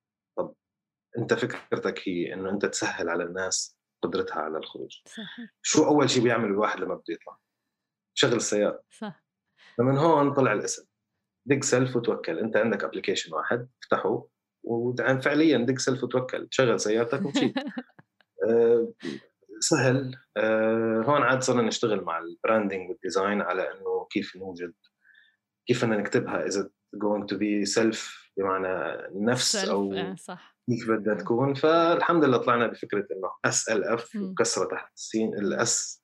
أنت 1.17 1.33
فكرتك 1.33 2.07
هي 2.07 2.33
إنه 2.33 2.49
أنت 2.49 2.65
تسهل 2.65 3.09
على 3.09 3.23
الناس 3.23 3.77
قدرتها 4.01 4.41
على 4.41 4.57
الخروج. 4.57 5.01
صحيح. 5.05 5.49
شو 5.61 5.85
أول 5.85 6.09
شيء 6.09 6.23
بيعمل 6.23 6.45
الواحد 6.45 6.79
لما 6.79 6.95
بده 6.95 7.03
يطلع؟ 7.09 7.37
شغل 8.13 8.33
السيارة. 8.33 8.83
صح. 8.89 9.25
فمن 9.77 9.97
هون 9.97 10.33
طلع 10.33 10.53
الاسم. 10.53 10.85
دق 11.45 11.63
سيلف 11.63 11.95
وتوكل. 11.95 12.39
أنت 12.39 12.57
عندك 12.57 12.83
application 12.83 13.33
واحد 13.33 13.69
افتحه 13.83 14.27
وفعليا 14.63 15.57
دق 15.57 15.77
سيلف 15.77 16.03
وتوكل. 16.03 16.47
شغل 16.51 16.79
سيارتك 16.79 17.25
ومشي 17.25 17.53
أه 18.49 18.93
سهل. 19.59 20.15
أه 20.37 21.03
هون 21.07 21.21
عاد 21.21 21.41
صرنا 21.41 21.61
نشتغل 21.61 22.03
مع 22.03 22.19
ال 22.19 22.27
branding 22.27 22.89
وال 22.89 23.02
design 23.02 23.41
على 23.41 23.71
إنه 23.71 24.07
كيف 24.09 24.35
نوجد 24.35 24.73
كيف 25.67 25.85
بدنا 25.85 25.97
نكتبها. 25.97 26.45
اذا 26.45 26.69
going 26.95 27.25
to 27.33 27.37
be 27.37 27.65
self 27.65 28.20
بمعنى 28.37 28.97
نفس 29.15 29.55
أو 29.55 29.93
آه، 29.93 30.15
صح. 30.15 30.55
كيف 30.69 30.91
بدها 30.91 31.15
تكون 31.15 31.53
فالحمد 31.53 32.23
لله 32.23 32.37
طلعنا 32.37 32.67
بفكرة 32.67 33.07
إنه 33.11 33.31
S 33.45 33.69
L 33.69 33.83
F 33.83 34.15
وكسرة 34.15 34.65
تحت 34.65 34.93
السين 34.95 35.33
ال 35.33 35.67
S 35.67 36.01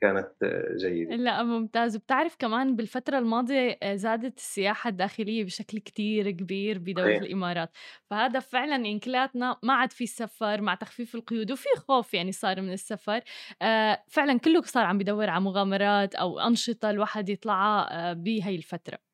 كانت 0.00 0.30
جيدة. 0.76 1.16
لا 1.16 1.42
ممتاز. 1.42 1.96
وبتعرف 1.96 2.36
كمان 2.38 2.76
بالفترة 2.76 3.18
الماضية 3.18 3.78
آه، 3.82 3.94
زادت 3.94 4.38
السياحة 4.38 4.90
الداخلية 4.90 5.44
بشكل 5.44 5.78
كتير 5.78 6.30
كبير 6.30 6.78
بدولة 6.78 7.08
أيه. 7.08 7.18
الإمارات. 7.18 7.70
فهذا 8.10 8.40
فعلا 8.40 8.76
إنكلاتنا 8.76 9.56
ما 9.62 9.74
عاد 9.74 9.92
في 9.92 10.06
سفر 10.06 10.60
مع 10.60 10.74
تخفيف 10.74 11.14
القيود 11.14 11.52
وفي 11.52 11.68
خوف 11.76 12.14
يعني 12.14 12.32
صار 12.32 12.60
من 12.60 12.72
السفر. 12.72 13.20
آه 13.62 14.04
فعلا 14.08 14.38
كله 14.38 14.62
صار 14.62 14.84
عم 14.84 14.98
بدور 14.98 15.30
على 15.30 15.44
مغامرات 15.44 16.14
أو 16.14 16.40
أنشطة 16.40 16.90
الواحد 16.90 17.28
يطلعها 17.28 18.12
بهي 18.12 18.56
الفترة. 18.56 19.07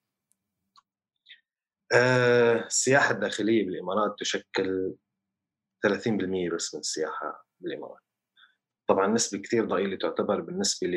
السياحة 1.93 3.11
الداخلية 3.15 3.67
بالإمارات 3.67 4.15
تشكل 4.19 4.95
30% 5.87 6.55
بس 6.55 6.75
من 6.75 6.81
السياحة 6.81 7.47
بالإمارات. 7.61 8.01
طبعا 8.89 9.07
نسبة 9.07 9.43
كثير 9.43 9.65
ضئيلة 9.65 9.97
تعتبر 9.97 10.41
بالنسبة 10.41 10.89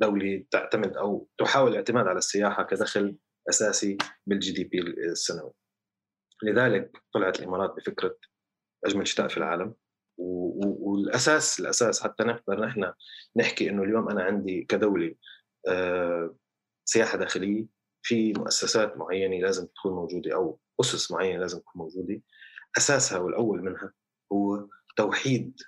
لدولة 0.00 0.44
تعتمد 0.50 0.96
أو 0.96 1.28
تحاول 1.38 1.70
الاعتماد 1.70 2.06
على 2.06 2.18
السياحة 2.18 2.62
كدخل 2.62 3.16
أساسي 3.48 3.98
بالجي 4.26 4.52
دي 4.52 4.64
بي 4.64 4.80
السنوي. 4.80 5.52
لذلك 6.42 6.90
طلعت 7.14 7.40
الإمارات 7.40 7.74
بفكرة 7.76 8.16
أجمل 8.84 9.08
شتاء 9.08 9.28
في 9.28 9.36
العالم. 9.36 9.74
والأساس 10.18 11.60
الأساس 11.60 12.02
حتى 12.02 12.24
نقدر 12.24 12.60
نحن 12.66 12.92
نحكي 13.36 13.70
إنه 13.70 13.82
اليوم 13.82 14.08
أنا 14.08 14.22
عندي 14.22 14.64
كدولة 14.64 15.14
آه، 15.68 16.36
سياحة 16.84 17.18
داخلية 17.18 17.66
في 18.02 18.32
مؤسسات 18.32 18.96
معينة 18.96 19.36
لازم 19.46 19.66
تكون 19.66 19.92
موجودة 19.92 20.34
أو 20.34 20.60
أسس 20.80 21.10
معينة 21.10 21.40
لازم 21.40 21.58
تكون 21.58 21.82
موجودة 21.82 22.22
أساسها 22.78 23.18
والأول 23.18 23.62
منها 23.62 23.92
هو 24.32 24.66
توحيد 24.96 25.60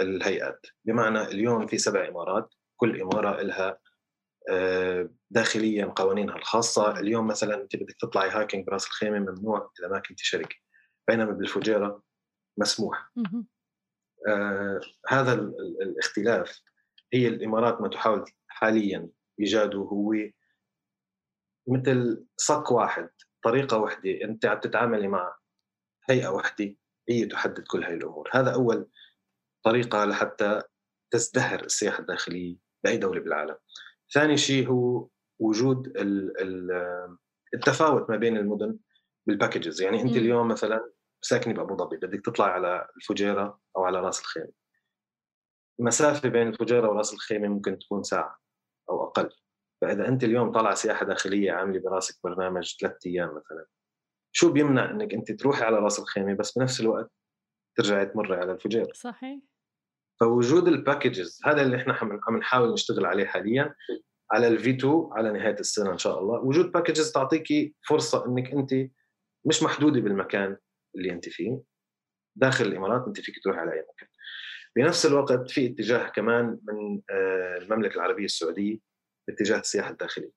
الهيئات. 0.00 0.66
بمعنى 0.84 1.22
اليوم 1.22 1.66
في 1.66 1.78
سبع 1.78 2.08
إمارات 2.08 2.54
كل 2.76 3.00
إمارة 3.00 3.42
لها 3.42 3.78
آه، 4.50 5.10
داخليا 5.30 5.86
قوانينها 5.86 6.36
الخاصة. 6.36 6.98
اليوم 6.98 7.26
مثلا 7.26 7.62
أنت 7.62 7.76
بدك 7.76 7.96
تطلعي 8.00 8.30
هاكينج 8.30 8.66
برأس 8.66 8.86
الخيمة 8.86 9.18
ممنوع 9.18 9.70
إذا 9.80 9.88
ما 9.88 9.98
كنت 9.98 10.18
شركه 10.18 10.56
بينما 11.08 11.30
بالفجيرة 11.30 12.02
مسموح. 12.58 13.12
آه 14.28 14.80
هذا 15.08 15.32
الإختلاف. 15.82 16.62
هي 17.12 17.28
الإمارات 17.28 17.80
ما 17.80 17.88
تحاول 17.88 18.24
حاليا 18.48 19.08
إيجاده 19.40 19.78
هو 19.78 20.14
مثل 21.66 22.26
صك 22.36 22.70
واحد 22.70 23.10
طريقة 23.44 23.76
واحدة 23.76 24.24
أنت 24.24 24.46
عم 24.46 24.60
تتعاملي 24.60 25.08
مع 25.08 25.36
هيئة 26.10 26.28
واحدة 26.28 26.74
هي 27.08 27.26
تحدد 27.26 27.64
كل 27.70 27.84
هاي 27.84 27.94
الأمور. 27.94 28.30
هذا 28.32 28.54
أول 28.54 28.88
طريقة 29.64 30.04
لحتى 30.04 30.62
تزدهر 31.10 31.64
السياحة 31.64 31.98
الداخلية 31.98 32.56
بأي 32.84 32.96
دولة 32.96 33.20
بالعالم. 33.20 33.56
ثاني 34.14 34.36
شيء 34.36 34.68
هو 34.68 35.08
وجود 35.38 35.92
التفاوت 37.54 38.10
ما 38.10 38.16
بين 38.16 38.36
المدن 38.36 38.78
بالباكجز 39.26 39.82
يعني 39.82 40.02
أنت 40.02 40.16
اليوم 40.16 40.48
مثلا 40.48 40.92
ساكنة 41.22 41.54
بأبو 41.54 41.76
ظبي 41.76 41.96
بدك 41.96 42.24
تطلع 42.24 42.46
على 42.46 42.88
الفجيرة 42.96 43.60
أو 43.76 43.84
على 43.84 44.00
راس 44.00 44.20
الخيمة. 44.20 44.52
المسافه 45.80 46.28
بين 46.28 46.48
الفجيرة 46.48 46.88
وراس 46.88 47.14
الخيمة 47.14 47.48
ممكن 47.48 47.78
تكون 47.78 48.02
ساعة 48.02 48.38
أو 48.90 49.04
أقل. 49.04 49.30
فإذا 49.82 50.08
أنت 50.08 50.24
اليوم 50.24 50.52
طالع 50.52 50.74
سياحة 50.74 51.06
داخلية 51.06 51.52
عاملة 51.52 51.80
براسك 51.80 52.14
برنامج 52.24 52.76
ثلاث 52.80 53.06
أيام 53.06 53.28
مثلا 53.28 53.66
شو 54.32 54.52
بيمنع 54.52 54.90
إنك 54.90 55.14
أنت 55.14 55.32
تروحي 55.32 55.64
على 55.64 55.78
راس 55.78 55.98
الخيمة 55.98 56.34
بس 56.34 56.58
بنفس 56.58 56.80
الوقت 56.80 57.10
ترجعي 57.76 58.06
تمري 58.06 58.36
على 58.36 58.52
الفجير؟ 58.52 58.92
صحيح. 58.94 59.40
فوجود 60.20 60.68
ال 60.68 60.76
packages 60.76 61.40
هذا 61.44 61.62
اللي 61.62 61.76
إحنا 61.76 61.92
عم 62.28 62.36
نحاول 62.38 62.72
نشتغل 62.72 63.06
عليه 63.06 63.24
حاليا 63.24 63.74
على 64.32 64.48
ال 64.48 64.59
V 64.59 64.70
2 64.70 65.08
على 65.12 65.32
نهاية 65.32 65.60
السنة 65.60 65.92
إن 65.92 65.98
شاء 65.98 66.18
الله. 66.18 66.40
وجود 66.40 66.72
packages 66.72 67.12
تعطيكي 67.12 67.74
فرصة 67.88 68.26
إنك 68.26 68.52
أنت 68.52 68.74
مش 69.44 69.62
محدودة 69.62 70.00
بالمكان 70.00 70.56
اللي 70.96 71.12
أنت 71.12 71.28
فيه. 71.28 71.60
داخل 72.36 72.64
الإمارات 72.64 73.06
أنت 73.06 73.20
فيك 73.20 73.34
تروح 73.44 73.56
على 73.56 73.72
أي 73.72 73.86
مكان. 73.94 74.08
بنفس 74.76 75.06
الوقت 75.06 75.50
في 75.50 75.66
اتجاه 75.66 76.08
كمان 76.08 76.58
من 76.62 77.00
آه، 77.10 77.58
المملكة 77.58 77.94
العربية 77.96 78.24
السعودية 78.24 78.91
باتجاه 79.28 79.58
السياحة 79.58 79.90
الداخلية. 79.90 80.32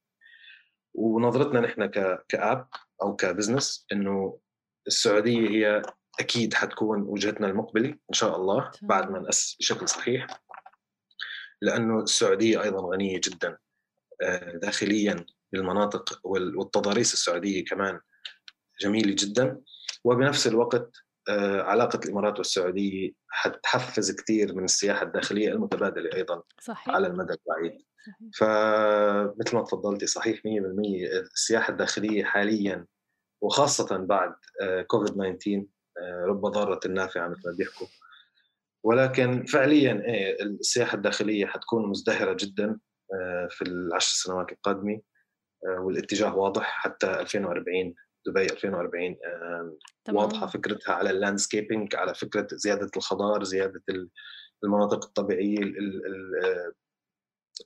ونظرتنا 0.94 1.60
نحن 1.60 1.86
كآب 2.30 2.68
أو 3.02 3.16
كبزنس 3.16 3.86
إنه 3.92 4.40
السعودية 4.88 5.50
هي 5.50 5.82
أكيد 6.20 6.54
حتكون 6.54 7.02
وجهتنا 7.02 7.48
المقبلة 7.48 7.90
إن 7.90 8.14
شاء 8.14 8.36
الله 8.36 8.72
بعد 8.82 9.12
ما 9.12 9.20
ناسس 9.20 9.56
بشكل 9.60 9.90
صحيح 9.90 10.28
لأنه 11.62 12.00
السعودية 12.00 12.64
أيضا 12.64 12.92
غنية 12.92 13.22
جدا 13.24 13.58
آه، 14.22 14.52
داخليا 14.52 15.26
بالمناطق 15.52 16.20
والتضاريس 16.24 17.14
السعودية 17.14 17.66
كمان 17.66 18.00
جميلة 18.82 19.16
جدا. 19.20 19.62
وبنفس 20.04 20.48
الوقت 20.48 20.92
آه، 21.30 21.62
علاقة 21.62 22.00
الإمارات 22.06 22.38
والسعودية 22.38 23.12
حتحفز 23.28 24.12
كثير 24.12 24.56
من 24.56 24.64
السياحة 24.64 25.04
الداخلية 25.04 25.50
المتبادلة 25.50 26.14
أيضا 26.14 26.44
صحيح. 26.62 26.96
على 26.96 27.08
المدى 27.08 27.34
البعيد. 27.34 27.82
فمثل 28.38 29.56
ما 29.56 29.64
تفضلتي 29.64 30.06
صحيح 30.08 30.40
100% 30.40 30.42
السياحة 31.34 31.72
الداخلية 31.72 32.24
حاليا 32.24 32.86
وخاصة 33.42 33.98
بعد 33.98 34.34
كوفيد 34.88 35.38
19 35.38 35.66
رب 36.28 36.42
ضارة 36.46 36.88
نافعه 36.88 37.28
مثل 37.28 37.42
ما 37.46 37.56
بيحكوا. 37.58 37.88
ولكن 38.84 39.46
فعليا 39.46 40.04
إيه 40.06 40.44
السياحة 40.44 40.96
الداخلية 40.96 41.46
حتكون 41.46 41.90
مزدهرة 41.90 42.38
جدا 42.40 42.80
آه، 43.14 43.48
في 43.52 43.62
العشر 43.62 44.16
سنوات 44.16 44.52
القادمة 44.52 45.02
آه، 45.68 45.80
والاتجاه 45.80 46.36
واضح. 46.36 46.64
حتى 46.64 47.20
2040 47.20 47.96
دبي 48.28 48.44
2040 48.44 49.16
تمام. 50.06 50.24
واضحة 50.24 50.48
فكرتها 50.48 50.94
على 50.94 51.10
اللاندسكيبنج 51.10 51.96
على 51.96 52.16
فكرة 52.16 52.48
زيادة 52.52 52.92
الخضار 52.98 53.44
زيادة 53.44 53.84
المناطق 54.64 55.06
الطبيعية 55.06 55.60
آه، 56.44 56.74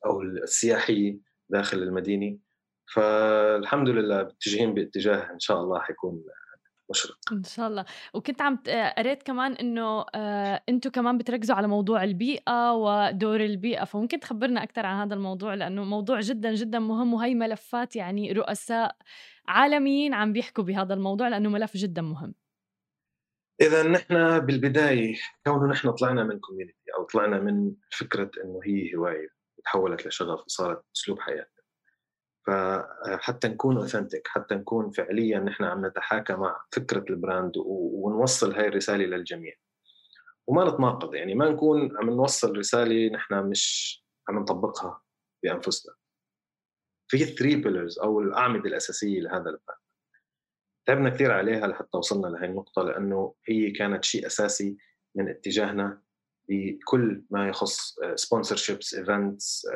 أو 0.05 0.21
السياحيه 0.21 1.17
داخل 1.49 1.77
المدينة. 1.77 2.37
فالحمد 2.93 3.89
لله 3.89 4.23
متجهين 4.23 4.73
باتجاه 4.73 5.31
إن 5.33 5.39
شاء 5.39 5.61
الله 5.61 5.79
حيكون 5.79 6.23
مشرق. 6.89 7.17
إن 7.31 7.43
شاء 7.43 7.67
الله. 7.67 7.85
وكنت 8.13 8.41
عم 8.41 8.59
قريت 8.97 9.23
كمان 9.23 9.53
إنه 9.53 10.05
آه 10.15 10.61
أنتم 10.69 10.89
كمان 10.89 11.17
بتركزوا 11.17 11.55
على 11.55 11.67
موضوع 11.67 12.03
البيئة 12.03 12.73
ودور 12.73 13.41
البيئة. 13.41 13.83
فممكن 13.83 14.19
تخبرنا 14.19 14.63
أكثر 14.63 14.85
عن 14.85 15.05
هذا 15.05 15.13
الموضوع؟ 15.13 15.53
لأنه 15.53 15.83
موضوع 15.83 16.19
جدا 16.19 16.53
جدا 16.53 16.79
مهم 16.79 17.13
وهي 17.13 17.35
ملفات 17.35 17.95
يعني 17.95 18.31
رؤساء 18.31 18.95
عالميين 19.47 20.13
عم 20.13 20.33
بيحكوا 20.33 20.63
بهذا 20.63 20.93
الموضوع 20.93 21.27
لأنه 21.27 21.49
ملف 21.49 21.77
جدا 21.77 22.01
مهم. 22.01 22.33
اذا 23.61 23.83
نحن 23.83 24.39
بالبداية 24.39 25.15
كونه 25.47 25.71
نحن 25.71 25.91
طلعنا 25.91 26.23
من 26.23 26.39
community 26.39 26.91
أو 26.97 27.03
طلعنا 27.03 27.39
من 27.39 27.73
فكرة 27.91 28.31
إنه 28.43 28.59
هي 28.65 28.95
هواية. 28.95 29.38
تحولت 29.69 30.07
لشغف 30.07 30.43
وصارت 30.45 30.83
أسلوب 30.95 31.19
حياة. 31.19 31.47
فحتى 32.47 33.47
نكون 33.47 33.77
authentic 33.77 34.27
حتى 34.27 34.55
نكون 34.55 34.91
فعليا 34.91 35.39
نحن 35.39 35.63
عم 35.63 35.85
نتحاكى 35.85 36.33
مع 36.33 36.65
فكرة 36.71 37.05
ال 37.09 37.16
brand 37.16 37.53
ونوصل 37.57 38.55
هاي 38.55 38.67
الرسالة 38.67 39.05
للجميع 39.05 39.53
وما 40.47 40.69
نتناقض 40.69 41.15
يعني 41.15 41.35
ما 41.35 41.49
نكون 41.49 41.97
عم 41.97 42.09
نوصل 42.09 42.57
رسالة 42.57 43.07
نحن 43.15 43.49
مش 43.49 43.95
عم 44.29 44.39
نطبقها 44.39 45.01
بأنفسنا. 45.43 45.95
في 47.07 47.17
three 47.17 47.55
pillars 47.55 47.99
أو 47.99 48.19
الأعمدة 48.21 48.69
الأساسية 48.69 49.19
لهذا 49.21 49.49
ال 49.49 49.53
brand. 49.53 49.79
تعبنا 50.85 51.09
كثير 51.09 51.31
عليها 51.31 51.67
لحتى 51.67 51.97
وصلنا 51.97 52.27
لهي 52.27 52.45
النقطة 52.45 52.81
لأنه 52.81 53.35
هي 53.45 53.71
كانت 53.71 54.03
شيء 54.03 54.27
أساسي 54.27 54.77
من 55.15 55.29
اتجاهنا 55.29 56.01
بكل 56.49 57.23
ما 57.29 57.47
يخص 57.47 57.95
sponsorships 58.15 58.93
events 58.93 59.67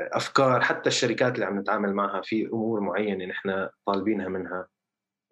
أفكار 0.00 0.60
حتى 0.60 0.88
الشركات 0.88 1.34
اللي 1.34 1.46
عم 1.46 1.58
نتعامل 1.58 1.94
معها 1.94 2.22
في 2.22 2.46
أمور 2.46 2.80
معينة 2.80 3.24
نحن 3.24 3.68
طالبينها 3.86 4.28
منها 4.28 4.68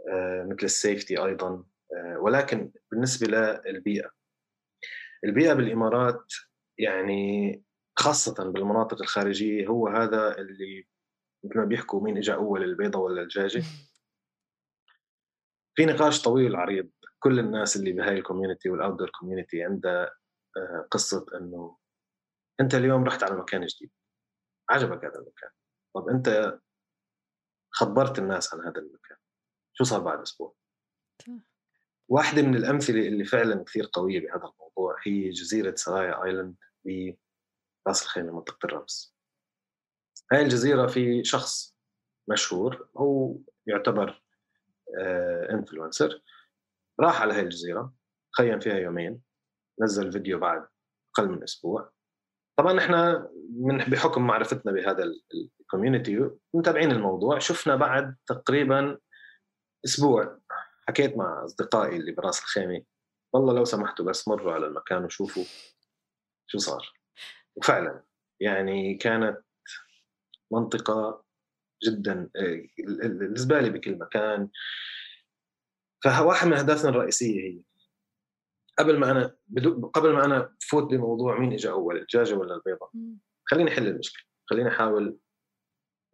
آه، 0.08 0.42
مثل 0.50 0.64
ال 0.64 0.72
safety 0.72 1.18
أيضا 1.18 1.64
آه، 1.92 2.18
ولكن 2.18 2.72
بالنسبة 2.90 3.26
للبيئة. 3.26 4.10
البيئة 5.24 5.52
بالإمارات 5.52 6.32
يعني 6.78 7.62
خاصة 7.98 8.50
بالمناطق 8.50 9.00
الخارجية 9.00 9.66
هو 9.66 9.88
هذا 9.88 10.38
اللي 10.38 10.86
مثل 11.44 11.58
ما 11.58 11.64
بيحكوا 11.64 12.02
مين 12.02 12.16
اجى 12.16 12.34
أول 12.34 12.62
البيضة 12.62 12.98
ولا 12.98 13.22
الدجاجه 13.22 13.62
في 15.76 15.86
نقاش 15.86 16.22
طويل 16.22 16.56
عريض. 16.56 16.90
كل 17.18 17.38
الناس 17.38 17.76
اللي 17.76 17.92
بهاي 17.92 18.18
ال 18.18 18.23
community 18.23 18.70
وال 18.70 18.79
outdoor 18.79 19.10
community 19.10 19.64
عندها 19.64 20.14
آه، 20.56 20.88
قصة 20.90 21.26
إنه 21.34 21.78
أنت 22.60 22.74
اليوم 22.74 23.04
رحت 23.04 23.22
على 23.22 23.36
مكان 23.36 23.66
جديد. 23.66 23.90
عجبك 24.70 25.04
هذا 25.04 25.14
المكان. 25.14 25.50
طب 25.94 26.08
أنت 26.08 26.58
خبرت 27.70 28.18
الناس 28.18 28.54
عن 28.54 28.60
هذا 28.60 28.78
المكان. 28.80 29.16
شو 29.72 29.84
صار 29.84 30.00
بعد 30.00 30.20
أسبوع؟ 30.20 30.54
واحدة 32.08 32.42
من 32.42 32.56
الأمثلة 32.56 33.08
اللي 33.08 33.24
فعلا 33.24 33.64
كثير 33.64 33.90
قوية 33.92 34.20
بهذا 34.20 34.52
الموضوع 34.54 34.96
هي 35.06 35.30
جزيرة 35.30 35.74
سرايا 35.74 36.24
Island 36.24 36.56
براس 37.86 38.02
الخيمة 38.02 38.32
منطقة 38.32 38.66
الرمز. 38.66 39.16
هاي 40.32 40.42
الجزيرة 40.42 40.86
في 40.86 41.24
شخص 41.24 41.76
مشهور 42.28 42.88
هو 42.96 43.36
يعتبر 43.66 44.25
influencer 45.50 46.10
آه، 46.12 46.20
راح 47.00 47.22
على 47.22 47.34
هاي 47.34 47.40
الجزيرة 47.40 47.94
خيم 48.38 48.60
فيها 48.60 48.78
يومين 48.78 49.22
نزل 49.80 50.12
فيديو 50.12 50.38
بعد 50.38 50.68
أقل 51.10 51.28
من 51.28 51.42
أسبوع. 51.42 51.92
طبعا 52.58 52.78
إحنا 52.78 53.30
من 53.50 53.78
بحكم 53.78 54.26
معرفتنا 54.26 54.72
بهذا 54.72 55.04
ال 55.60 55.67
community 55.67 56.30
متابعين 56.54 56.90
الموضوع. 56.90 57.38
شفنا 57.38 57.76
بعد 57.76 58.16
تقريبا 58.26 58.98
أسبوع 59.84 60.40
حكيت 60.88 61.16
مع 61.16 61.44
أصدقائي 61.44 61.96
اللي 61.96 62.12
براس 62.12 62.40
الخيمة. 62.40 62.84
والله 63.32 63.54
لو 63.54 63.64
سمحتوا 63.64 64.04
بس 64.04 64.28
مروا 64.28 64.52
على 64.52 64.66
المكان 64.66 65.04
وشوفوا 65.04 65.44
شو 66.46 66.58
صار. 66.58 66.92
وفعلا 67.56 68.02
يعني 68.40 68.94
كانت 68.94 69.42
منطقة 70.52 71.25
جدا 71.84 72.30
الزباله 73.22 73.68
بكل 73.68 73.98
مكان. 73.98 74.48
فواحد 76.04 76.46
من 76.46 76.52
أهدافنا 76.52 76.90
الرئيسية 76.90 77.40
هي 77.40 77.62
قبل 78.78 78.98
ما 78.98 79.10
أنا 79.10 79.36
بدو 79.46 79.86
قبل 79.86 80.12
ما 80.12 80.24
أنا 80.24 80.56
فوت 80.70 80.90
بموضوع 80.90 81.38
مين 81.38 81.52
اجى 81.52 81.70
أول 81.70 81.96
الدجاجة 81.96 82.34
ولا 82.34 82.54
البيضة 82.54 82.90
خليني 83.44 83.70
أحل 83.70 83.86
المشكلة. 83.86 84.24
خليني 84.46 84.68
أحاول 84.68 85.18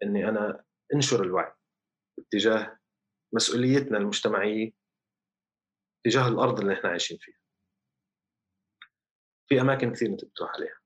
إني 0.03 0.29
أنا 0.29 0.65
أنشر 0.95 1.23
الوعي 1.25 1.53
اتجاه 2.19 2.79
مسؤوليتنا 3.33 3.99
المجتمعية 3.99 4.73
تجاه 6.05 6.29
الأرض 6.29 6.61
اللي 6.61 6.73
إحنا 6.75 6.91
عايشين 6.91 7.19
فيها. 7.19 7.39
في 9.49 9.61
أماكن 9.61 9.93
كثير 9.93 10.09
انت 10.09 10.25
بتروح 10.25 10.51
عليها. 10.55 10.81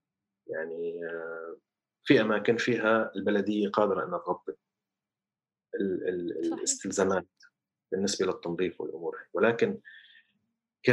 يعني 0.46 1.04
آه، 1.04 1.56
في 2.04 2.20
أماكن 2.20 2.56
فيها 2.56 3.12
البلدية 3.16 3.68
قادرة 3.68 4.04
إنها 4.04 4.18
تغطي. 4.18 4.52
الاستلزامات 5.80 7.26
بالنسبة 7.92 8.26
للتنظيف 8.26 8.80
والأمور 8.80 9.26
ولكن 9.32 9.80
ك 10.86 10.90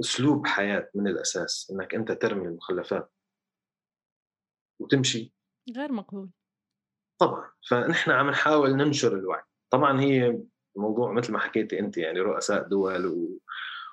اسلوب 0.00 0.46
حياة 0.46 0.90
من 0.94 1.08
الأساس 1.08 1.70
إنك 1.70 1.94
أنت 1.94 2.12
ترمي 2.12 2.46
المخلفات 2.48 3.12
وتمشي. 4.80 5.32
غير 5.76 5.92
مقبول. 5.92 6.30
طبعا. 7.18 7.50
فنحن 7.68 8.10
عم 8.10 8.30
نحاول 8.30 8.76
ننشر 8.76 9.18
الوعي. 9.18 9.42
طبعا 9.70 10.00
هي 10.00 10.38
موضوع 10.76 11.12
مثل 11.12 11.32
ما 11.32 11.38
حكيتي 11.38 11.78
أنت 11.78 11.96
يعني 11.96 12.20
رؤساء 12.20 12.68
دول 12.68 13.06
و... 13.06 13.40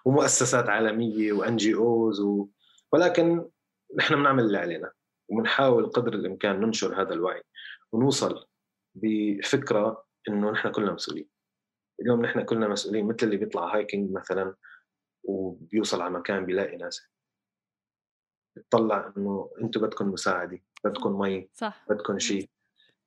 ومؤسسات 0.05 0.69
عالمية 0.69 1.33
و 1.33 1.55
NGOs 1.57 2.19
و... 2.19 2.47
ولكن 2.91 3.49
نحن 3.95 4.15
بنعمل 4.15 4.43
اللي 4.43 4.57
علينا. 4.57 4.91
وبنحاول 5.29 5.89
قدر 5.89 6.13
الإمكان 6.13 6.59
ننشر 6.59 7.01
هذا 7.01 7.13
الوعي 7.13 7.43
ونوصل 7.91 8.45
بفكرة 9.01 10.05
إنه 10.29 10.51
نحن 10.51 10.71
كلنا 10.71 10.91
مسؤولين. 10.91 11.29
اليوم 12.01 12.21
نحن 12.21 12.41
كلنا 12.41 12.67
مسؤولين 12.67 13.07
مثل 13.07 13.17
اللي 13.23 13.37
بيطلع 13.37 13.75
hiking 13.75 14.11
مثلا 14.11 14.55
وبيوصل 15.23 16.01
على 16.01 16.13
مكان 16.13 16.45
بيلاقي 16.45 16.77
ناس. 16.77 17.07
بتطلع 18.55 19.13
إنه 19.17 19.51
أنتم 19.61 19.81
بدكم 19.81 20.07
مساعدة 20.07 20.59
بدكم 20.83 21.19
مي 21.19 21.49
صح. 21.53 21.85
بدكم 21.89 22.19
شيء 22.19 22.49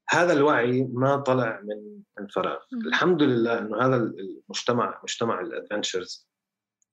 هذا 0.09 0.33
الوعي 0.33 0.83
ما 0.83 1.17
طلع 1.17 1.61
من 1.61 2.03
من 2.19 2.27
فراغ. 2.27 2.59
الحمد 2.73 3.23
لله 3.23 3.59
إنه 3.59 3.83
هذا 3.83 3.97
المجتمع 3.97 5.01
مجتمع 5.03 5.41
الادفنتشرز 5.41 6.29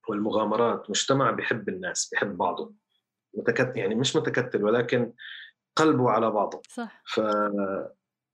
والمغامرات 0.10 0.90
مجتمع 0.90 1.32
بحب 1.32 1.70
الناس 1.70 2.10
بحب 2.14 2.38
بعضه. 2.38 2.74
متكتل 3.34 3.78
يعني 3.78 3.96
مش 3.96 4.16
متكتل 4.16 4.64
ولكن 4.64 5.14
قلبه 5.76 6.10
على 6.10 6.32
بعضه. 6.32 6.62
صح. 6.70 7.04
ف... 7.06 7.22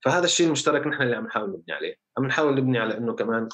فهذا 0.04 0.26
الشيء 0.26 0.48
المشترك 0.48 0.88
نحن 0.88 1.02
اللي 1.02 1.16
عم 1.16 1.26
نحاول 1.26 1.50
نبني 1.50 1.74
عليه. 1.74 1.96
عم 2.18 2.26
نحاول 2.26 2.56
نبني 2.56 2.80
على 2.80 2.98
إنه 2.98 3.16
كمان 3.16 3.50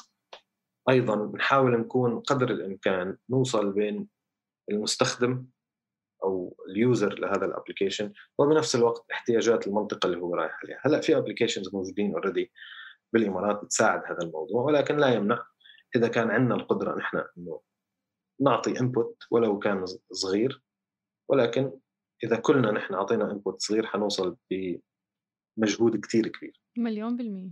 أيضا 0.88 1.32
نحاول 1.36 1.80
نكون 1.80 2.20
قدر 2.20 2.50
الإمكان 2.50 3.16
نوصل 3.30 3.72
بين 3.72 4.08
المستخدم 4.70 5.46
أو 6.24 6.56
ال 6.68 6.78
user 6.78 7.18
لهذا 7.18 7.46
ال 7.46 7.51
application 7.51 8.12
وبنفس 8.38 8.76
الوقت 8.76 9.10
احتياجات 9.10 9.66
المنطقة 9.66 10.06
اللي 10.06 10.18
هو 10.18 10.34
رايح 10.34 10.60
عليها. 10.64 10.80
هلأ 10.82 11.00
في 11.00 11.16
applications 11.16 11.74
موجودين 11.74 12.14
already 12.14 12.52
بالإمارات 13.12 13.64
بتساعد 13.64 14.02
هذا 14.04 14.22
الموضوع 14.22 14.62
ولكن 14.62 14.96
لا 14.96 15.14
يمنع 15.14 15.46
إذا 15.96 16.08
كان 16.08 16.30
عندنا 16.30 16.54
القدرة 16.54 16.98
نحن 16.98 17.22
إنه 17.38 17.60
نعطي 18.40 18.80
input 18.80 19.22
ولو 19.30 19.58
كان 19.58 19.84
صغير. 20.12 20.62
ولكن 21.28 21.72
إذا 22.24 22.36
كلنا 22.36 22.70
نحن 22.70 22.94
أعطينا 22.94 23.30
input 23.30 23.62
صغير 23.62 23.86
حنوصل 23.86 24.36
بمجهود 25.60 26.00
كثير 26.00 26.28
كبير. 26.28 26.60
مليون 26.78 27.16
بالمية. 27.16 27.50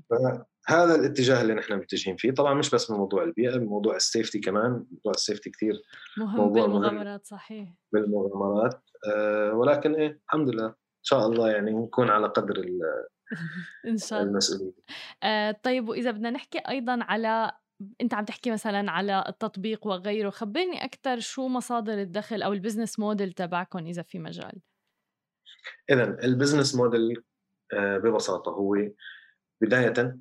هذا 0.66 0.94
الاتجاه 0.94 1.42
اللي 1.42 1.54
نحن 1.54 1.72
متجهين 1.72 2.16
فيه. 2.16 2.30
طبعا 2.30 2.54
مش 2.54 2.70
بس 2.70 2.90
من 2.90 2.96
موضوع 2.96 3.24
البيئة 3.24 3.56
بموضوع 3.56 3.96
ال 3.96 4.02
safety 4.02 4.38
كمان. 4.38 4.70
موضوع 4.70 5.12
ال 5.14 5.19
safety 5.19 5.50
كثير 5.50 5.82
مهم 6.18 6.52
بالمغامرات 6.52 7.06
مهم. 7.06 7.20
صحيح. 7.24 7.74
بالمغامرات. 7.92 8.84
أه 9.14 9.52
ولكن 9.52 9.94
إيه 9.94 10.20
الحمد 10.26 10.48
لله. 10.48 10.66
إن 10.66 11.04
شاء 11.04 11.26
الله 11.26 11.50
يعني 11.50 11.70
نكون 11.70 12.10
على 12.10 12.26
قدر 12.26 12.54
إن 13.88 13.96
شاء 13.96 14.20
الله. 14.20 14.30
المسؤولية. 14.30 14.72
آه 15.22 15.50
طيب 15.62 15.88
وإذا 15.88 16.10
بدنا 16.10 16.30
نحكي 16.30 16.58
أيضا 16.58 16.98
على 17.02 17.52
أنت 18.00 18.14
عم 18.14 18.24
تحكي 18.24 18.50
مثلا 18.50 18.90
على 18.90 19.24
التطبيق 19.28 19.86
وغيره. 19.86 20.30
خبرني 20.30 20.84
أكثر 20.84 21.18
شو 21.20 21.48
مصادر 21.48 21.92
الدخل 21.92 22.42
أو 22.42 22.52
ال 22.52 22.57
business 22.57 22.98
model 22.98 23.32
تبعكم 23.32 23.86
إذا 23.86 24.02
في 24.02 24.18
مجال. 24.18 24.60
اذا 25.90 26.24
ال 26.24 26.30
business 26.30 26.74
model 26.74 27.16
آه، 27.18 27.22
ببساطة 27.74 28.50
هو 28.50 28.76
بداية 29.60 30.18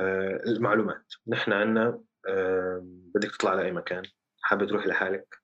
آه، 0.00 0.42
المعلومات. 0.46 1.12
نحن 1.26 1.52
عندنا 1.52 2.00
آه، 2.28 2.80
بدك 3.14 3.30
تطلع 3.30 3.50
على 3.50 3.62
اي 3.62 3.72
مكان 3.72 4.02
حابة 4.42 4.66
تروح 4.66 4.86
لحالك 4.86 5.34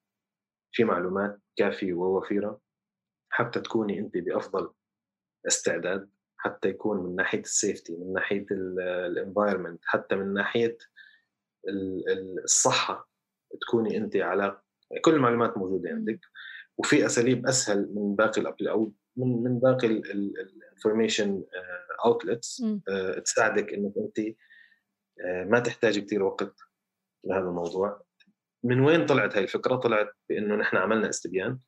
في 0.72 0.84
معلومات 0.84 1.40
كافية 1.56 1.92
ووفيرة 1.92 2.60
حتى 3.30 3.60
تكوني 3.60 3.98
انت 3.98 4.18
بأفضل 4.18 4.72
استعداد 5.46 6.10
حتى 6.36 6.68
يكون 6.68 7.04
من 7.04 7.16
ناحية 7.16 7.40
ال 7.40 7.48
safety 7.48 7.96
من 7.96 8.12
ناحية 8.12 8.46
ال 8.50 8.61
environment 8.61 9.80
حتى 9.84 10.16
من 10.16 10.34
ناحية 10.34 10.78
الصحة 12.44 13.10
تكوني 13.60 13.96
انت 13.96 14.16
على 14.16 14.60
كل 15.04 15.14
المعلومات 15.14 15.58
موجودة 15.58 15.90
عندك. 15.90 16.20
وفي 16.78 17.06
أساليب 17.06 17.46
أسهل 17.46 17.92
من 17.94 18.16
باقي 18.16 18.70
أو 18.70 18.92
من 19.16 19.42
من 19.42 19.60
باقي 19.60 20.02
ال 20.82 20.88
information 20.88 21.44
outlets 22.04 22.62
تساعدك 23.24 23.72
إنك 23.72 23.92
أنت 23.96 24.18
آه، 25.24 25.44
ما 25.44 25.58
تحتاج 25.60 25.98
كثير 25.98 26.22
وقت 26.22 26.54
لهذا 27.24 27.44
الموضوع. 27.44 28.02
من 28.64 28.80
وين 28.80 29.06
طلعت 29.06 29.36
هاي 29.36 29.42
الفكرة؟ 29.42 29.76
طلعت 29.76 30.16
بإنه 30.28 30.54
نحن 30.54 30.76
عملنا 30.76 31.08
استبيان 31.08 31.58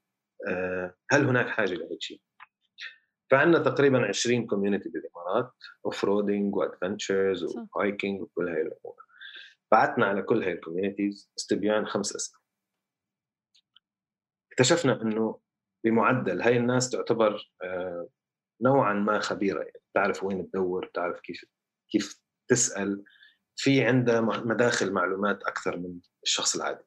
هل 1.11 1.25
هناك 1.25 1.49
حاجة 1.49 1.75
لهيك 1.75 2.03
شيء؟ 2.03 2.21
فعندنا 3.31 3.63
تقريبا 3.63 4.07
20 4.07 4.47
community 4.47 4.89
بالإمارات 4.89 5.53
off-roading 5.87 6.57
و 6.57 6.65
adventures 6.65 7.45
و 7.45 7.56
hiking 7.56 8.23
وكل 8.23 8.49
هاي 8.49 8.63
الأمور. 8.63 8.97
بعثنا 9.73 10.07
على 10.07 10.23
كل 10.23 10.43
هاي 10.43 10.53
ال 10.53 10.59
communities 10.59 11.31
استبيان 11.39 11.87
خمس 11.87 12.17
أسئلة. 12.17 12.39
اكتشفنا 14.53 15.03
إنه 15.03 15.41
بمعدل 15.85 16.43
هاي 16.43 16.57
الناس 16.57 16.91
تعتبر 16.91 17.51
نوعا 18.61 18.93
ما 18.93 19.21
خبيرة. 19.21 19.61
يعني 19.63 19.81
تعرف 19.95 20.25
وين 20.25 20.51
تدور 20.51 20.91
تعرف 20.95 21.21
كيف 21.21 21.45
كيف 21.91 22.21
تسأل. 22.49 23.05
في 23.57 23.85
عندها 23.85 24.21
مداخل 24.21 24.93
معلومات 24.93 25.43
أكثر 25.43 25.77
من 25.77 25.99
الشخص 26.23 26.57
العادي. 26.57 26.85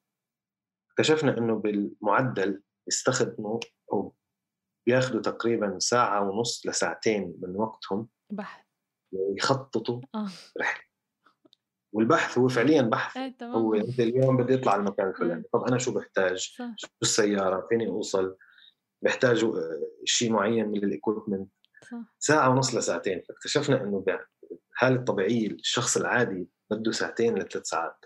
اكتشفنا 0.92 1.38
إنه 1.38 1.56
بالمعدل 1.56 2.62
يستخدموا 2.88 3.60
أو 3.94 4.16
بياخذوا 4.88 5.22
تقريبا 5.22 5.80
ساعة 5.80 6.30
ونص 6.30 6.68
لساعتين 6.68 7.36
من 7.42 7.56
وقتهم 7.56 8.08
بحث. 8.32 8.66
يخططوا 9.14 10.02
آه. 10.16 10.30
رحلة. 10.60 10.88
والبحث 11.94 12.38
هو 12.38 12.48
فعليا 12.48 12.82
بحث. 12.82 13.14
تمام. 13.40 13.54
هو 13.56 13.76
انت 13.76 14.00
اليوم 14.00 14.38
بدي 14.38 14.56
اطلع 14.56 14.76
المكان 14.76 15.10
الفلاني. 15.10 15.44
طب 15.54 15.64
أنا 15.64 15.78
شو 15.78 15.94
بحتاج؟ 15.94 16.56
صح. 16.58 16.74
شو 16.78 16.88
السيارة؟ 17.02 17.68
فيني 17.70 17.88
أوصل؟ 17.88 18.38
بحتاج 19.02 19.44
آه، 19.44 19.88
شيء 20.06 20.32
معين 20.32 20.68
من 20.68 20.84
ال 20.84 20.90
equipment 20.90 21.52
ساعة 22.20 22.50
ونص 22.50 22.76
لساعتين. 22.76 23.22
فاكتشفنا 23.30 23.84
إنه 23.84 24.00
بالحاله 24.00 24.96
الطبيعية 24.96 25.48
الشخص 25.52 25.98
العادي 25.98 26.48
بده 26.72 26.92
ساعتين 26.92 27.36
لثلاث 27.36 27.66
ساعات. 27.68 28.06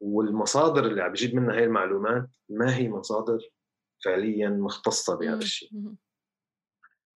والمصادر 0.00 0.86
اللي 0.86 1.02
عم 1.02 1.12
بجيب 1.12 1.34
منها 1.34 1.56
هاي 1.56 1.64
المعلومات 1.64 2.28
ما 2.48 2.76
هي 2.76 2.88
مصادر 2.88 3.38
فعليا 4.04 4.48
مختصة 4.48 5.16
بهذا 5.16 5.38
الشيء. 5.38 5.70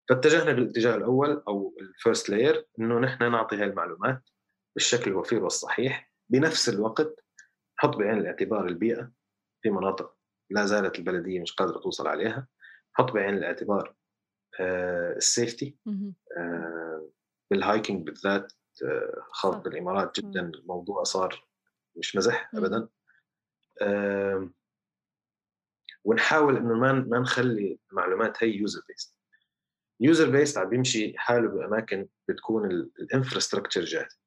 فاتجهنا 0.09 0.53
بالاتجاه 0.53 0.95
الأول 0.97 1.43
أو 1.49 1.77
ال 1.81 1.89
first 1.89 2.31
layer 2.31 2.67
إنه 2.79 2.99
نحن 2.99 3.33
نعطي 3.33 3.57
هاي 3.57 3.65
المعلومات 3.65 4.23
بالشكل 4.75 5.11
الوفير 5.11 5.45
والصحيح. 5.45 6.13
بنفس 6.29 6.69
الوقت 6.69 7.25
نحط 7.79 7.97
بعين 7.97 8.19
الاعتبار 8.19 8.67
البيئة 8.67 9.13
في 9.63 9.71
مناطق 9.71 10.16
لا 10.51 10.67
زالت 10.67 10.99
البلدية 10.99 11.41
مش 11.41 11.53
قادرة 11.53 11.79
توصل 11.79 12.07
عليها 12.07 12.47
نحط 12.95 13.13
بعين 13.13 13.35
الاعتبار 13.35 13.95
آه، 14.61 15.13
ال 15.17 15.25
safety 15.25 15.77
آه، 16.39 17.09
بال 17.51 17.65
hiking 17.65 18.07
بالذات 18.07 18.53
آه، 18.85 19.23
خاصه 19.31 19.59
بالامارات 19.59 20.21
جدا 20.21 20.41
الموضوع 20.41 21.03
صار 21.03 21.47
مش 21.97 22.17
مزح 22.17 22.51
ابدا. 22.55 22.89
ونحاول 26.05 26.57
إنه 26.57 26.75
ما 26.75 26.93
ما 26.93 27.19
نخلي 27.19 27.79
المعلومات 27.91 28.45
هي 28.45 28.51
user 28.51 28.81
based 28.89 29.17
user 30.01 30.31
based 30.31 30.59
عم 30.59 30.69
بيمشي 30.69 31.19
حاله 31.19 31.49
بأماكن 31.49 32.09
بتكون 32.29 32.71
ال 32.71 32.78
infrastructure 32.78 33.85
جاهز 33.85 34.21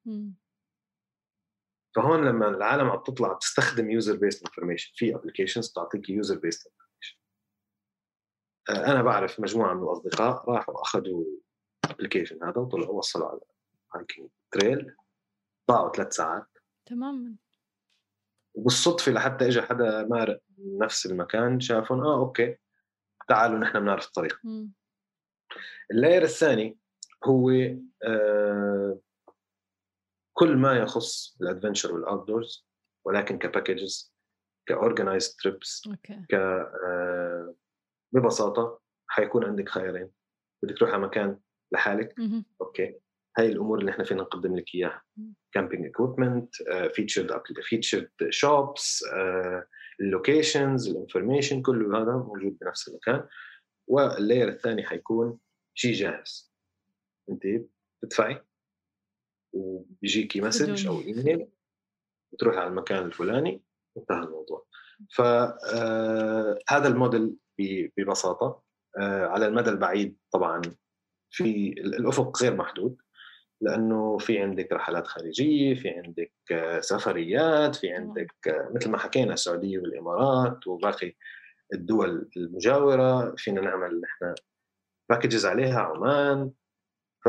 فهون 1.95 2.25
لما 2.25 2.47
العالم 2.49 2.89
عم 2.89 3.03
تطلع 3.03 3.33
بتستخدم 3.33 3.91
user 3.91 4.15
based 4.15 4.45
information 4.45 4.91
في 4.95 5.15
applications 5.15 5.71
بتعطيك 5.71 6.09
user 6.09 6.37
based 6.39 6.67
information 6.67 7.19
أنا 8.91 9.01
بعرف 9.01 9.39
مجموعة 9.39 9.73
من 9.73 9.83
الأصدقاء 9.83 10.49
راحوا 10.49 10.81
أخذوا 10.81 11.25
ال 11.85 11.90
application 11.90 12.43
هذا 12.43 12.57
وطلعوا 12.57 12.97
وصلوا 12.97 13.27
على 13.27 13.39
hiking 13.95 14.29
trail 14.51 14.95
ضاعوا 15.71 15.91
ثلاث 15.91 16.13
ساعات. 16.13 16.47
تماما. 16.85 17.35
وبالصدفة 18.53 19.11
لحتى 19.11 19.47
اجى 19.47 19.61
حدا 19.61 20.03
مارق 20.03 20.41
نفس 20.59 21.05
المكان 21.05 21.59
شافهم 21.59 22.01
آه 22.01 22.19
okay. 22.19 22.57
تعالوا 23.27 23.59
نحن 23.59 23.79
بنعرف 23.79 24.07
الطريق. 24.07 24.39
ال 25.91 25.97
layer 25.97 26.23
الثاني 26.23 26.77
هو 27.25 27.49
آه 28.03 28.99
كل 30.39 30.57
ما 30.57 30.77
يخص 30.77 31.37
ال 31.41 31.47
adventure 31.47 31.93
وال 31.93 32.27
outdoors 32.27 32.67
ولكن 33.05 33.37
ك 33.37 33.46
packages 33.46 34.13
ك 34.65 34.72
organized 34.72 35.35
trips 35.43 35.81
ك 36.29 36.33
آه 36.33 37.55
ببساطة 38.11 38.81
حيكون 39.07 39.45
عندك 39.45 39.69
خيارين. 39.69 40.11
بدك 40.63 40.77
تروح 40.77 40.91
على 40.91 41.01
مكان 41.01 41.39
لحالك 41.71 42.15
okay؟ 42.61 42.99
هاي 43.37 43.51
الأمور 43.51 43.79
اللي 43.79 43.91
إحنا 43.91 44.03
فينا 44.03 44.21
نقدم 44.21 44.55
لك 44.55 44.75
إياها. 44.75 45.03
camping 45.51 45.85
equipment 45.85 46.55
featured 46.93 47.41
featured 47.63 48.09
shops 48.29 49.05
ال 49.99 50.08
locations 50.08 50.89
ال 50.89 50.95
information 50.95 51.61
كله 51.61 52.01
هذا 52.01 52.11
موجود 52.11 52.57
بنفس 52.61 52.87
المكان. 52.87 53.27
وال 53.87 54.04
layer 54.04 54.47
الثاني 54.49 54.83
حيكون 54.83 55.39
شيء 55.73 55.93
جاهز. 55.93 56.53
انت 57.29 57.43
بتدفعي؟ 58.03 58.41
وبيجيكي 59.53 60.41
message 60.41 60.87
أو 60.87 60.99
ايميل 61.01 61.47
بتروحي 62.33 62.57
على 62.57 62.67
المكان 62.67 63.05
الفلاني 63.05 63.63
انتهى 63.97 64.23
الموضوع. 64.23 64.65
فهذا 65.15 66.57
آه 66.71 66.87
الموديل 66.87 67.35
ببساطة. 67.97 68.63
آه 68.99 69.25
على 69.25 69.47
المدى 69.47 69.69
البعيد 69.69 70.17
طبعا 70.31 70.61
في 71.31 71.69
الأفق 71.77 72.41
غير 72.41 72.55
محدود 72.55 72.97
لأنه 73.61 74.17
في 74.17 74.39
عندك 74.39 74.71
رحلات 74.71 75.07
خارجية 75.07 75.75
في 75.75 75.89
عندك 75.89 76.33
آه، 76.51 76.79
سفريات 76.79 77.75
في 77.75 77.91
عندك 77.91 78.31
مثل 78.75 78.89
ما 78.89 78.97
حكينا 78.97 79.33
السعودية 79.33 79.79
والإمارات 79.79 80.67
وباقي 80.67 81.15
الدول 81.73 82.29
المجاورة. 82.37 83.35
فينا 83.37 83.61
نعمل 83.61 84.01
نحن 84.01 84.35
packages 85.09 85.45
عليها 85.45 85.79
عمان 85.79 86.51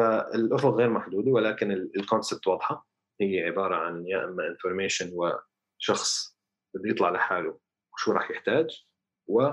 فالافق 0.00 0.68
غير 0.68 0.90
محدودة 0.90 1.30
ولكن 1.30 1.72
ال 1.72 1.82
concept 1.82 2.46
واضحة. 2.46 2.86
هي 3.20 3.44
عبارة 3.44 3.74
عن 3.76 4.06
يا 4.06 4.24
إما 4.24 4.46
information 4.46 5.10
وشخص 5.14 6.36
بده 6.74 6.90
يطلع 6.90 7.10
لحاله 7.10 7.58
وشو 7.94 8.12
راح 8.12 8.30
يحتاج 8.30 8.86
و 9.26 9.50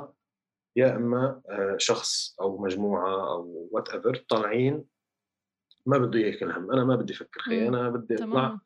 يا 0.75 0.95
إما 0.95 1.41
آه، 1.49 1.75
شخص 1.77 2.35
أو 2.41 2.57
مجموعة 2.57 3.31
أو 3.33 3.69
whatever 3.71 4.15
طالعين 4.15 4.85
ما 5.85 5.97
بده 5.97 6.19
اياك 6.19 6.43
الهم 6.43 6.71
أنا 6.71 6.83
ما 6.83 6.95
بدي 6.95 7.13
أفكر 7.13 7.39
خي 7.39 7.67
أنا 7.67 7.89
بدي 7.89 8.15
أطلع 8.15 8.59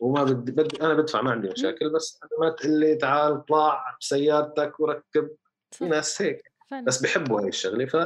وما 0.00 0.24
بدي, 0.24 0.52
بدي 0.52 0.82
أنا 0.82 0.94
بدفع 0.94 1.22
ما 1.22 1.30
عندي 1.30 1.48
مشاكل 1.48 1.90
بس 1.92 2.20
ما 2.40 2.50
تقول 2.50 2.80
لي 2.80 2.94
تعال 2.94 3.32
اطلع 3.32 3.96
بسيارتك 4.00 4.80
وركب. 4.80 5.30
في 5.70 5.84
ناس 5.84 6.22
هيك. 6.22 6.52
بس 6.86 7.02
بحبوا 7.02 7.40
هاي 7.40 7.48
الشغلة. 7.48 7.86
ف 7.86 7.96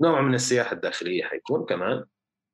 نوع 0.00 0.20
من 0.20 0.34
السياحة 0.34 0.72
الداخلية 0.72 1.24
حيكون 1.24 1.64
كمان. 1.64 2.04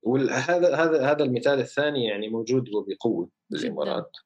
وهذا 0.02 0.76
هذا 0.76 1.11
هذا 1.11 1.24
المثال 1.24 1.59
الثاني 1.61 2.07
يعني 2.07 2.28
موجود 2.28 2.68
وبقوة 2.68 3.28
بالامارات. 3.50 4.16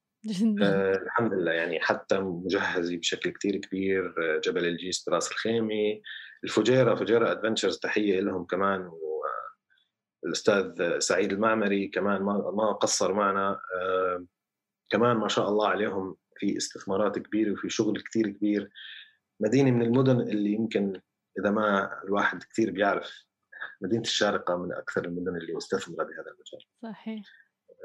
آه 0.63 0.97
الحمد 0.97 1.33
لله. 1.35 1.53
يعني 1.53 1.81
حتى 1.81 2.19
مجهزه 2.19 2.97
بشكل 2.97 3.31
كتير 3.31 3.57
كبير 3.57 4.15
آه 4.19 4.41
جبل 4.45 4.65
الجيس 4.65 5.05
براس 5.09 5.31
الخيمه 5.31 6.01
الفجيرة 6.45 6.95
فجيرة 6.95 7.33
Adventures 7.33 7.79
تحية 7.79 8.21
لهم 8.21 8.45
كمان 8.45 8.91
والاستاذ 10.23 10.99
سعيد 10.99 11.33
المعمري 11.33 11.89
كمان 11.89 12.23
ما 12.23 12.51
ما 12.51 12.73
قصر 12.73 13.13
معنا. 13.13 13.61
آه 13.81 14.27
كمان 14.91 15.17
ما 15.17 15.29
شاء 15.29 15.49
الله 15.49 15.69
عليهم 15.69 16.17
في 16.37 16.57
استثمارات 16.57 17.19
كبيرة 17.19 17.53
وفي 17.53 17.69
شغل 17.69 18.01
كتير 18.01 18.29
كبير. 18.29 18.71
مدينة 19.41 19.71
من 19.71 19.83
المدن 19.83 20.21
اللي 20.21 20.53
يمكن 20.53 21.01
إذا 21.41 21.51
ما 21.51 21.91
الواحد 22.05 22.43
كثير 22.43 22.71
بيعرف 22.71 23.27
مدينة 23.81 24.03
الشارقة 24.03 24.57
من 24.57 24.73
أكثر 24.73 25.05
المدن 25.05 25.37
اللي 25.37 25.55
مستثمرة 25.55 26.05
بهذا 26.05 26.31
المجال. 26.31 26.69
صحيح. 26.83 27.27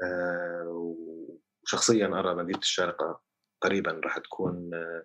آه 0.04 0.96
وشخصيا 1.62 2.06
أرى 2.06 2.34
مدينة 2.34 2.58
الشارقة 2.58 3.22
قريبا 3.60 4.00
راح 4.04 4.18
تكون 4.18 4.74
آه 4.74 5.04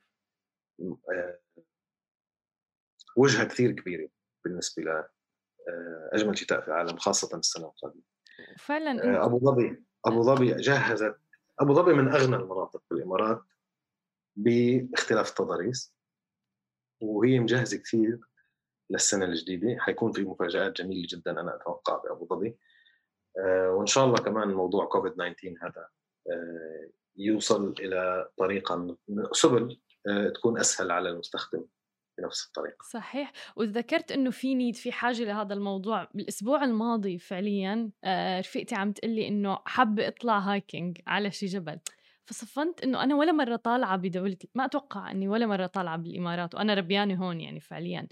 آه 1.12 1.40
وجهة 3.18 3.44
كثير 3.44 3.72
كبيرة 3.72 4.10
بالنسبة 4.46 4.84
ل 4.84 5.04
أجمل 6.14 6.38
شتاء 6.38 6.62
في 6.62 6.68
العالم 6.68 6.98
خاصة 6.98 7.38
السنة 7.38 7.66
القادمة. 7.66 8.02
فعلا 8.58 9.26
أبو 9.26 9.40
ظبي 9.40 9.84
أبو 10.06 10.22
ظبي 10.22 10.54
جهزت 10.54 11.20
أبو 11.60 11.74
ظبي 11.74 11.94
من 11.94 12.14
أغنى 12.14 12.36
المناطق 12.36 12.84
بالامارات 12.92 13.42
باختلاف 14.36 15.30
التضاريس 15.30 15.94
وهي 17.02 17.40
مجهزة 17.40 17.78
كثير 17.78 18.20
للسنة 18.90 19.26
الجديدة. 19.26 19.78
حيكون 19.80 20.12
في 20.12 20.24
مفاجآت 20.24 20.82
جميلة 20.82 21.08
جدا 21.10 21.32
أنا 21.32 21.56
أتوقع 21.56 22.02
بأبو 22.04 22.26
ظبي. 22.26 22.58
آه، 23.40 23.72
وإن 23.72 23.86
شاء 23.86 24.06
الله 24.06 24.18
كمان 24.18 24.48
موضوع 24.48 24.86
كوفيد 24.86 25.12
19 25.12 25.56
هذا 25.62 25.88
آه، 26.32 26.90
يوصل 27.18 27.76
إلى 27.80 28.30
طريقة 28.38 28.98
سبل 29.32 29.80
آه، 30.08 30.30
تكون 30.30 30.60
أسهل 30.60 30.92
على 30.92 31.10
المستخدم 31.10 31.66
بنفس 32.18 32.48
الطريقة. 32.48 32.78
صحيح. 32.92 33.32
وذكرت 33.56 34.12
إنه 34.12 34.32
في 34.32 34.56
نيد 34.56 34.76
في 34.76 34.92
حاجة 34.92 35.24
لهذا 35.24 35.54
الموضوع. 35.54 36.08
بالأسبوع 36.14 36.64
الماضي 36.64 37.20
فعليا 37.20 37.92
رفيقتي 38.40 38.76
عم 38.76 38.92
تقول 38.92 39.12
لي 39.12 39.28
إنه 39.28 39.60
حابه 39.66 40.08
اطلع 40.08 40.40
hiking 40.40 40.98
على 41.08 41.32
شي 41.32 41.46
جبل. 41.46 41.80
فصفنت 42.26 42.84
إنه 42.84 43.04
أنا 43.04 43.16
ولا 43.16 43.32
مرة 43.32 43.56
طالعة 43.56 43.98
بدولتي 43.98 44.50
ما 44.56 44.66
أتوقع 44.66 45.12
إني 45.12 45.28
ولا 45.28 45.46
مرة 45.46 45.68
طالعة 45.68 45.98
بالإمارات 45.98 46.56
وأنا 46.56 46.74
ربيانة 46.74 47.16
هون 47.16 47.42
يعني 47.42 47.60
فعليا. 47.60 48.08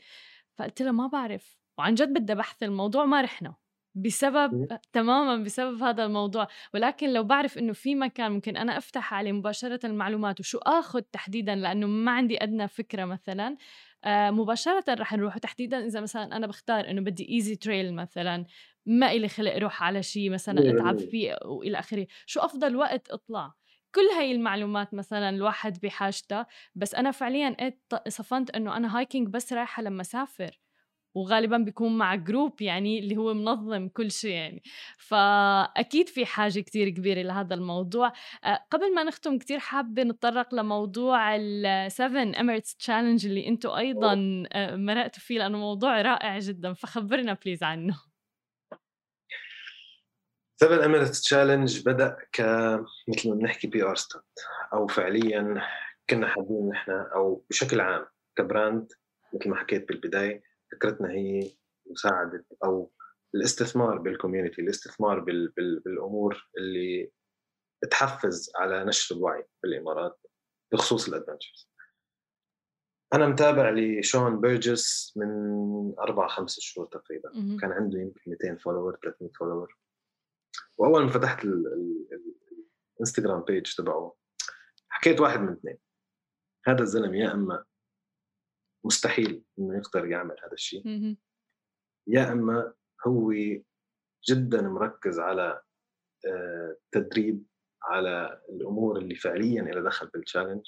فقلت 0.58 0.82
لها 0.82 0.92
ما 0.92 1.08
بعرف. 1.08 1.58
وعن 1.78 1.94
جد 1.94 2.14
بدي 2.14 2.36
بحث 2.36 2.64
الموضوع 2.64 3.06
ما 3.06 3.22
رحنا 3.22 3.56
بسبب 3.96 4.68
تماما 4.94 5.44
بسبب 5.44 5.84
هذا 5.84 6.06
الموضوع. 6.06 6.48
ولكن 6.74 7.14
لو 7.14 7.24
بعرف 7.24 7.58
إنه 7.58 7.74
في 7.74 7.96
مكان 7.96 8.32
ممكن 8.32 8.58
أنا 8.58 8.78
أفتح 8.78 9.14
عليه 9.14 9.32
مباشرة 9.32 9.86
المعلومات 9.86 10.40
وشو 10.40 10.58
آخذ 10.58 11.02
تحديدا 11.02 11.56
لأنه 11.56 11.88
ما 11.88 12.12
عندي 12.12 12.44
أدنى 12.44 12.68
فكرة 12.68 13.06
مثلا 13.06 13.58
آه 14.04 14.32
مباشرة 14.32 14.84
رح 14.90 15.14
نروح. 15.14 15.36
وتحديدا 15.36 15.86
إذا 15.86 16.02
مثلا 16.02 16.36
أنا 16.38 16.48
بختار 16.48 16.90
إنه 16.90 17.02
بدي 17.02 17.30
easy 17.30 17.56
trail 17.56 17.94
مثلا 17.96 18.46
ما 18.86 19.12
إلي 19.12 19.28
خلق 19.28 19.54
أروح 19.56 19.84
على 19.84 20.04
شيء 20.04 20.30
مثلا 20.30 20.70
أتعب 20.72 21.00
فيه 21.00 21.38
والى 21.46 21.80
آخره 21.80 22.08
شو 22.26 22.40
أفضل 22.40 22.76
وقت 22.76 23.10
أطلع؟ 23.10 23.54
كل 23.96 24.06
هاي 24.18 24.32
المعلومات 24.32 24.94
مثلا 24.94 25.30
الواحد 25.30 25.80
بحاجتها 25.84 26.48
بس 26.76 26.96
أنا 26.96 27.12
فعليا 27.12 27.56
صفنت 28.08 28.50
إنه 28.50 28.78
أنا 28.78 28.98
hiking 28.98 29.28
بس 29.28 29.54
رايحة 29.54 29.84
لما 29.84 30.02
أسافر 30.02 30.60
وغالبا 31.16 31.58
بيكون 31.58 31.98
مع 31.98 32.16
group 32.16 32.62
يعني 32.62 33.00
اللي 33.00 33.18
هو 33.18 33.34
منظم 33.34 33.88
كل 33.88 34.12
شيء 34.12 34.32
يعني. 34.32 34.64
فأكيد 34.98 36.10
في 36.10 36.26
حاجة 36.26 36.60
كتير 36.60 36.90
كبيرة 36.90 37.22
لهذا 37.22 37.54
الموضوع. 37.54 38.14
قبل 38.72 38.96
ما 38.96 39.04
نختم 39.04 39.38
كتير 39.38 39.60
حابة 39.60 40.04
نتطرق 40.04 40.56
لموضوع 40.56 41.36
ال 41.36 41.92
7 41.92 42.32
Emirates 42.32 42.76
Challenge 42.86 43.26
اللي 43.26 43.48
أنتم 43.48 43.70
أيضا 43.70 44.16
مرقتوا 44.76 45.22
فيه 45.22 45.40
لأنه 45.40 45.58
موضوع 45.58 46.02
رائع 46.02 46.40
جدا 46.40 46.74
فخبرنا 46.74 47.34
please 47.46 47.64
عنه. 47.64 48.15
7 50.62 50.86
Emirates 50.86 51.22
Challenge 51.22 51.86
بدأ 51.86 52.18
ك 52.34 52.42
مثل 53.08 53.30
ما 53.30 53.36
بنحكي 53.36 53.68
PR 53.68 53.96
stunt 53.96 54.26
أو 54.74 54.88
فعليا 54.88 55.62
كنا 56.10 56.28
حابين 56.28 56.70
نحن 56.70 56.92
أو 56.92 57.46
بشكل 57.50 57.80
عام 57.80 58.06
ك 58.38 58.47
brand 58.47 58.92
مثل 59.34 59.50
ما 59.50 59.56
حكيت 59.56 59.88
بالبداية 59.88 60.44
فكرتنا 60.72 61.12
هي 61.12 61.52
مساعدة 61.92 62.46
أو 62.64 62.92
الاستثمار 63.36 63.98
بال 63.98 64.09
community 64.09 64.62
الاستثمار 64.62 65.20
بال 65.20 65.48
بال 65.48 65.80
بالأمور 65.80 66.50
اللي 66.58 67.12
تحفز 67.92 68.52
على 68.56 68.86
نشر 68.86 69.16
الوعي 69.16 69.44
بالإمارات 69.64 70.20
بخصوص 70.72 71.08
ال 71.08 71.13
adventures. 71.13 71.70
أنا 73.14 73.28
متابع 73.28 73.70
لشون 73.70 74.42
بيرجس 74.42 75.14
من 75.16 75.30
أربع 76.00 76.28
خمس 76.28 76.60
شهور 76.60 76.88
تقريبا. 76.88 77.30
كان 77.62 77.72
عنده 77.72 78.00
يمكن 78.00 78.22
200 78.28 78.56
follower 78.56 79.00
300 79.04 79.32
follower. 79.40 79.78
واول 80.78 81.04
ما 81.04 81.10
فتحت 81.10 81.46
الإنستغرام 83.00 83.42
page 83.44 83.74
تبعه. 83.76 84.16
حكيت 84.90 85.20
واحد 85.22 85.40
من 85.40 85.52
اثنين. 85.54 85.78
هذا 86.66 86.82
الزلمه 86.84 87.18
يا 87.18 87.34
أما 87.34 87.66
مستحيل 88.86 89.44
إنه 89.60 89.78
يقدر 89.78 90.06
يعمل 90.06 90.36
هذا 90.44 90.54
الشيء. 90.54 90.88
يا 92.08 92.32
أما 92.32 92.74
هو 93.08 93.34
جدا 94.30 94.62
مركز 94.62 95.20
على 95.20 95.62
آه، 96.28 96.78
تدريب 96.92 97.46
على 97.84 98.42
الأمور 98.50 98.98
اللي 98.98 99.16
فعليا 99.16 99.62
لها 99.62 99.84
دخل 99.84 100.08
بال 100.08 100.18
challenge 100.18 100.64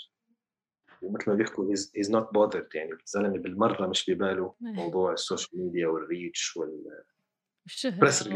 ومثل 1.02 1.30
ما 1.30 1.36
بيحكوا 1.36 1.71
he's 1.95 2.12
not 2.12 2.34
bothered 2.34 2.75
يعني 2.76 2.91
الزلمة 2.93 3.38
بالمرة 3.38 3.88
مش 3.88 4.10
بباله. 4.10 4.56
موضوع 4.62 5.13
ال 5.13 5.62
social 5.62 5.88
media 5.88 6.58
وال 6.58 7.04
reach 7.86 8.03
وال 8.03 8.10
press 8.10 8.27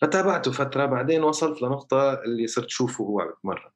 فتابعته 0.00 0.52
فترة 0.52 0.86
بعدين 0.86 1.22
وصلت 1.22 1.62
لنقطة 1.62 2.22
اللي 2.22 2.46
صرت 2.46 2.68
شوفه 2.68 3.04
هو 3.04 3.20
عم 3.20 3.30
يتمرن 3.30 3.70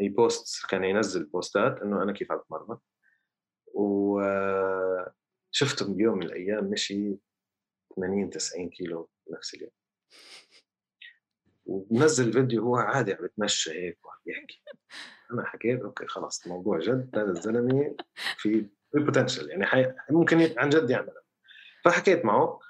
he 0.00 0.08
post 0.08 0.66
كان 0.66 0.84
ينزل 0.84 1.24
بوستات 1.24 1.82
إنه 1.82 2.02
أنا 2.02 2.12
كيف 2.12 2.32
عم 2.32 2.38
بتمرن 2.38 2.78
وشفته 3.74 5.14
بيوم 5.94 6.18
من 6.18 6.26
الأيام 6.26 6.64
مشي 6.64 7.16
80 7.96 8.30
90 8.30 8.68
كيلو 8.68 9.08
نفس 9.30 9.54
اليوم. 9.54 9.70
وبنزل 11.66 12.32
فيديو 12.32 12.62
هو 12.62 12.76
عادي 12.76 13.14
عم 13.14 13.24
يتمشى 13.24 13.70
هيك 13.70 14.06
وعم 14.06 14.18
يحكي. 14.26 14.62
أنا 15.32 15.44
حكيت 15.44 15.80
okay 15.80 16.06
خلاص 16.06 16.44
الموضوع 16.44 16.78
جد 16.78 17.18
هذا 17.18 17.30
الزلمة 17.30 17.96
في 18.36 18.66
في 18.92 18.98
potential 18.98 19.50
يعني 19.50 19.66
حي... 19.66 19.94
ممكن 20.10 20.54
عن 20.58 20.68
جد 20.68 20.90
يعملها 20.90 21.22
فحكيت 21.84 22.24
معه 22.24 22.60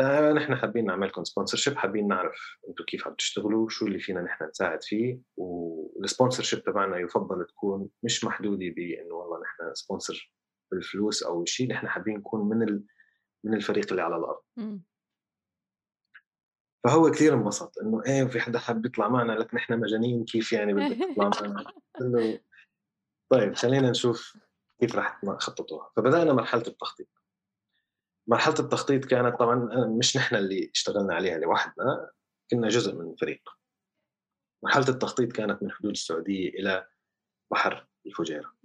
آه 0.00 0.32
نحن 0.32 0.56
حابين 0.56 0.86
نعملكم 0.86 1.24
sponsorship 1.24 1.76
حابين 1.76 2.08
نعرف 2.08 2.58
أنتم 2.68 2.84
كيف 2.84 3.06
عم 3.06 3.14
تشتغلوا 3.14 3.68
شو 3.68 3.86
اللي 3.86 3.98
فينا 3.98 4.22
نحن 4.22 4.44
نساعد 4.44 4.82
فيه 4.82 5.20
وال 5.36 6.42
sponsorship 6.42 6.64
تبعنا 6.64 6.98
يفضل 6.98 7.46
تكون 7.46 7.88
مش 8.02 8.24
محدودة 8.24 8.66
بانه 8.76 9.14
والله 9.14 9.40
نحن 9.42 9.74
sponsor 9.74 10.32
بالفلوس 10.72 11.22
أو 11.22 11.44
شيء 11.44 11.68
نحن 11.68 11.88
حابين 11.88 12.16
نكون 12.16 12.48
من 12.48 12.62
ال... 12.62 12.84
من 13.44 13.54
الفريق 13.54 13.86
اللي 13.90 14.02
على 14.02 14.16
الأرض. 14.16 14.42
م. 14.56 14.78
فهو 16.84 17.10
كثير 17.10 17.34
انبسط 17.34 17.78
إنه 17.78 18.02
إيه 18.06 18.24
في 18.24 18.40
حدا 18.40 18.58
حاب 18.58 18.86
يطلع 18.86 19.08
معنا 19.08 19.32
لك 19.32 19.54
نحن 19.54 19.80
مجانين 19.80 20.24
كيف 20.24 20.52
يعني 20.52 20.74
بدك 20.74 20.98
تطلع 21.16 21.30
معنا؟ 21.48 21.72
طيب 23.28 23.54
خلينا 23.54 23.90
نشوف 23.90 24.36
كيف 24.80 24.96
رح 24.96 25.20
تخططوها. 25.40 25.90
فبدأنا 25.96 26.32
مرحلة 26.32 26.66
التخطيط. 26.66 27.08
مرحلة 28.26 28.54
التخطيط 28.58 29.04
كانت 29.04 29.38
طبعا 29.38 29.68
مش 29.98 30.16
نحن 30.16 30.36
اللي 30.36 30.70
اشتغلنا 30.74 31.14
عليها 31.14 31.38
لوحدنا 31.38 32.10
كنا 32.50 32.68
جزء 32.68 32.94
من 32.94 33.12
الفريق 33.12 33.42
مرحلة 34.64 34.88
التخطيط 34.88 35.32
كانت 35.32 35.62
من 35.62 35.70
حدود 35.70 35.90
السعودية 35.90 36.48
إلى 36.48 36.86
بحر 37.52 37.86
الفجيرة. 38.06 38.56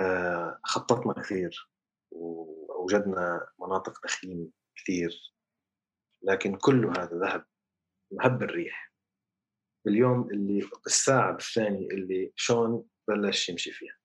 آه 0.00 0.60
خططنا 0.64 1.12
كثير 1.22 1.70
وجدنا 2.10 3.48
مناطق 3.60 3.98
تخييم 3.98 4.52
كثير 4.76 5.34
لكن 6.22 6.56
كل 6.56 6.86
هذا 6.86 7.18
ذهب 7.18 7.46
مهب 8.12 8.42
الريح. 8.42 8.94
باليوم 9.86 10.30
اللي 10.30 10.68
الساعة 10.86 11.34
الثانية 11.34 11.88
اللي 11.90 12.32
شون 12.36 12.84
بلش 13.08 13.48
يمشي 13.48 13.72
فيها. 13.72 13.96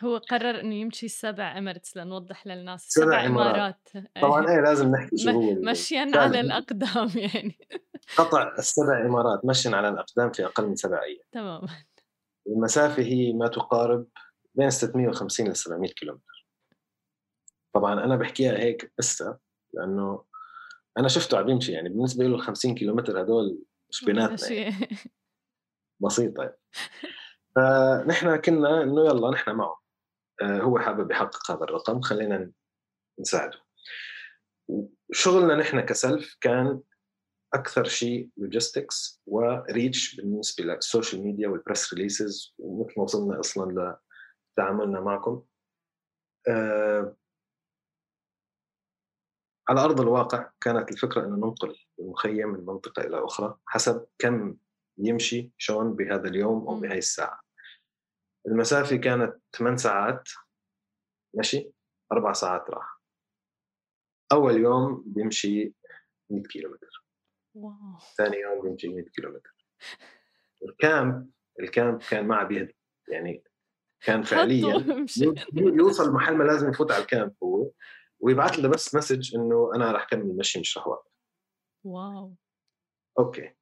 هو 0.00 0.16
قرر 0.16 0.60
إنه 0.60 0.74
يمشي 0.74 1.08
سبع 1.08 1.58
اميرتس 1.58 1.96
لنوضح 1.96 2.46
للناس 2.46 2.88
سبع. 2.88 3.26
إمارات 3.26 3.88
طبعا 4.22 4.48
إيه 4.50 4.60
لازم 4.60 4.90
نحكي 4.90 5.16
شو 5.16 5.30
هو 5.30 5.54
مشيا. 5.54 6.10
على 6.14 6.40
الأقدام 6.40 7.10
يعني 7.34 7.58
قطع 8.16 8.54
السبع 8.58 9.06
إمارات 9.06 9.44
مشيا 9.44 9.76
على 9.76 9.88
الأقدام 9.88 10.32
في 10.32 10.44
أقل 10.44 10.66
من 10.66 10.76
سبع 10.76 11.02
أيام 11.02 11.24
تمام 11.32 11.60
المسافة 12.46 13.02
هي 13.02 13.32
ما 13.32 13.48
تقارب 13.48 14.06
بين 14.54 14.70
650 14.70 15.48
ل 15.48 15.56
700 15.56 15.90
كيلومتر 15.90 16.46
طبعا 17.74 18.04
أنا 18.04 18.16
بحكيها 18.16 18.58
هيك 18.58 18.92
بس 18.98 19.24
لأنه 19.74 20.24
أنا 20.98 21.08
شفته 21.08 21.38
عم 21.38 21.48
يمشي 21.48 21.72
يعني 21.72 21.88
بالنسبة 21.88 22.24
له 22.24 22.34
ال 22.34 22.40
50 22.40 22.74
كيلومتر 22.74 23.22
هدول 23.22 23.64
مش 23.90 24.04
بيناتنا 24.04 24.52
يعني. 24.52 24.88
بسيطة 26.00 26.42
يعني. 26.42 26.58
فنحن 27.56 28.36
كنا 28.36 28.82
إنه 28.82 29.04
يلا 29.04 29.30
نحن 29.30 29.50
معه 29.50 29.81
هو 30.42 30.78
حابب 30.78 31.10
يحقق 31.10 31.50
هذا 31.50 31.64
الرقم 31.64 32.00
خلينا 32.00 32.52
نساعده. 33.20 33.58
شغلنا 35.12 35.54
نحن 35.56 35.80
ك 35.80 35.91
Self 35.91 36.36
كان 36.40 36.80
أكثر 37.54 37.84
شيء 37.84 38.30
logistics 38.36 39.22
و 39.26 39.41
reach 39.41 40.16
بالنسبة 40.16 40.64
لل 40.64 40.79
social 40.79 41.22
media 41.22 41.48
وال 41.48 41.61
press 41.61 41.94
releases 41.94 42.54
ومثل 42.58 42.94
ما 42.96 43.02
وصلنا 43.02 43.40
أصلا 43.40 43.96
لتعاملنا 44.56 45.00
معكم. 45.00 45.42
آه، 46.48 47.16
على 49.68 49.80
أرض 49.80 50.00
الواقع 50.00 50.50
كانت 50.60 50.92
الفكرة 50.92 51.24
إنه 51.24 51.36
ننقل 51.36 51.76
المخيم 51.98 52.48
من 52.48 52.66
منطقة 52.66 53.02
إلى 53.02 53.24
أخرى 53.24 53.58
حسب 53.66 54.06
كم 54.18 54.56
يمشي 54.98 55.52
شون 55.58 55.96
بهذا 55.96 56.28
اليوم 56.28 56.68
أو. 56.68 56.80
بهي 56.80 56.98
الساعة. 56.98 57.41
المسافة 58.46 58.96
كانت 58.96 59.40
8 59.56 59.76
ساعات. 59.76 60.28
مشي 61.34 61.72
أربع 62.12 62.32
ساعات 62.32 62.70
راح. 62.70 63.00
أول 64.32 64.56
يوم 64.56 65.04
بيمشي 65.06 65.74
100 66.30 66.42
كيلومتر. 66.42 67.04
wow. 67.54 67.98
ثاني 68.16 68.36
يوم 68.36 68.62
بيمشي 68.62 68.88
100 68.88 69.04
كيلومتر. 69.04 69.54
ال 70.62 70.76
camp 70.76 71.30
ال 71.60 71.68
camp 71.68 72.02
كان 72.10 72.26
ما 72.26 72.36
عم 72.36 72.52
يهدى 72.52 72.76
يعني 73.08 73.44
كان 74.00 74.22
فعليا 74.22 75.06
يوصل 75.54 76.12
محل 76.12 76.36
ما 76.36 76.44
لازم 76.44 76.70
يفوت 76.70 76.92
على 76.92 77.02
ال 77.02 77.08
camp 77.08 77.34
هو. 77.42 77.70
ويبعث 78.20 78.58
له 78.58 78.68
بس 78.68 78.94
message 78.94 79.34
إنه 79.36 79.70
أنا 79.74 79.92
رح 79.92 80.04
كمل 80.04 80.36
مشي 80.36 80.60
مش 80.60 80.78
رح 80.78 80.86
wow. 81.84 82.34
okay. 83.18 83.54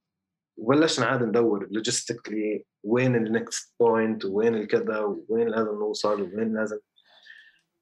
وبلشنا 0.61 1.07
عاد 1.07 1.23
ندور 1.23 1.69
logistically 1.71 2.65
وين 2.85 3.17
ال 3.17 3.28
next 3.28 3.75
point 3.81 4.25
وين 4.25 4.55
الكذا 4.55 5.01
وين 5.29 5.49
لازم 5.49 5.75
نوصل 5.75 6.23
وين 6.23 6.55
لازم 6.55 6.79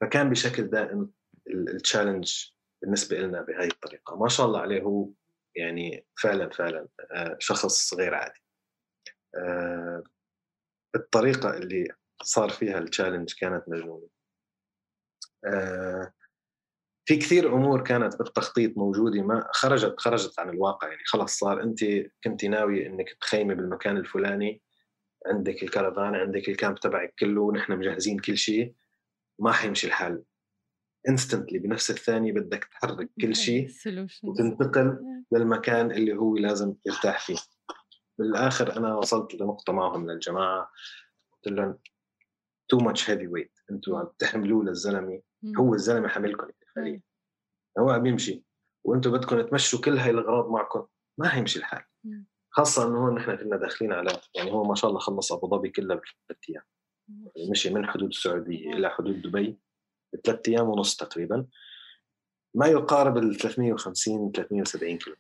فكان 0.01 0.31
بشكل 0.31 0.63
دائم 0.63 1.11
ال 1.51 1.60
challenge 1.60 2.45
بالنسبة 2.83 3.19
لنا 3.19 3.43
بهاي 3.43 3.67
الطريقة. 3.67 4.17
ما 4.17 4.29
شاء 4.29 4.47
الله 4.47 4.61
عليه 4.61 4.83
هو 4.83 5.09
يعني 5.57 6.07
فعلا 6.23 6.51
فعلا 6.51 6.89
آه، 7.13 7.37
شخص 7.39 7.95
غير 7.95 8.15
عادي. 8.15 8.43
آه، 9.35 10.03
الطريقة 10.95 11.57
اللي 11.57 11.89
صار 12.23 12.51
فيها 12.51 12.79
ال 12.79 12.84
challenge 12.84 13.35
كانت 13.41 13.69
مجنونة. 13.69 14.09
آه، 15.45 16.13
في 17.09 17.17
كثير 17.17 17.55
أمور 17.55 17.85
كانت 17.85 18.19
بالتخطيط 18.19 18.79
موجودة 18.79 19.23
ما 19.23 19.49
خرجت 19.53 19.95
خرجت 19.99 20.39
عن 20.39 20.49
الواقع 20.49 20.89
يعني 20.89 21.03
خلص 21.07 21.39
صار 21.39 21.63
أنت 21.63 21.85
كنت 22.25 22.45
ناوي 22.45 22.87
إنك 22.87 23.17
تخيمي 23.21 23.55
بالمكان 23.55 23.97
الفلاني 23.97 24.63
عندك 25.27 25.63
الكرفان 25.63 26.15
عندك 26.15 26.49
ال 26.49 26.55
camp 26.55 26.79
تبعك 26.79 27.15
كله 27.19 27.41
ونحن 27.41 27.73
مجهزين 27.73 28.19
كل 28.19 28.37
شيء 28.37 28.75
ما 29.39 29.53
حيمشي 29.53 29.87
الحال. 29.87 30.25
instantly 31.09 31.59
بنفس 31.59 31.91
الثانية 31.91 32.33
بدك 32.33 32.65
تحرك 32.65 33.11
كل 33.21 33.37
شيء. 33.47 33.69
وتنتقل 34.23 34.99
للمكان 35.33 35.91
اللي 35.91 36.15
هو 36.15 36.37
لازم 36.37 36.75
يرتاح 36.87 37.27
فيه. 37.27 37.39
بالآخر 38.19 38.77
أنا 38.77 38.95
وصلت 38.95 39.35
لنقطة 39.35 39.73
معهم 39.73 40.11
للجماعة 40.11 40.71
قلت 41.33 41.55
لهم 41.55 41.79
too 42.69 42.79
much 42.79 43.11
heavy 43.11 43.27
weight 43.27 43.59
أنتوا 43.71 43.99
عم 43.99 44.09
تحملوه 44.19 44.65
للزلمة. 44.65 45.23
هو 45.59 45.75
الزلمة 45.75 46.09
حاملكم 46.09 46.49
فعليا 46.77 46.93
مم. 46.93 47.03
هو 47.79 47.91
عم 47.91 48.07
يمشي. 48.07 48.45
وأنتم 48.85 49.13
بدكم 49.13 49.41
تمشوا 49.41 49.81
كل 49.81 49.99
هاي 49.99 50.11
الأغراض 50.11 50.51
معكم. 50.51 50.87
ما 51.19 51.29
حيمشي 51.29 51.59
الحال. 51.59 51.83
خاصة 52.51 52.89
إنه 52.89 52.99
هون 52.99 53.15
نحن 53.15 53.37
كنا 53.37 53.57
داخلين 53.57 53.93
على 53.93 54.21
يعني 54.35 54.53
هو 54.53 54.65
ما 54.65 54.75
شاء 54.75 54.91
الله 54.91 55.01
خلص 55.01 55.33
أبو 55.33 55.49
ظبي 55.49 55.69
كلها 55.69 55.97
بثلاث 55.97 56.39
أيام. 56.51 56.63
يعني 57.37 57.51
مشي 57.51 57.75
من 57.75 57.87
حدود 57.87 58.09
السعودية 58.09 58.73
إلى 58.73 58.91
حدود 58.91 59.23
دبي 59.23 59.59
بثلاث 60.15 60.49
أيام 60.49 60.69
ونص 60.69 60.97
تقريبا. 60.97 61.47
ما 62.55 62.67
يقارب 62.67 63.17
ال 63.17 63.35
350 63.35 64.33
370 64.33 64.99
كيلو. 64.99 65.17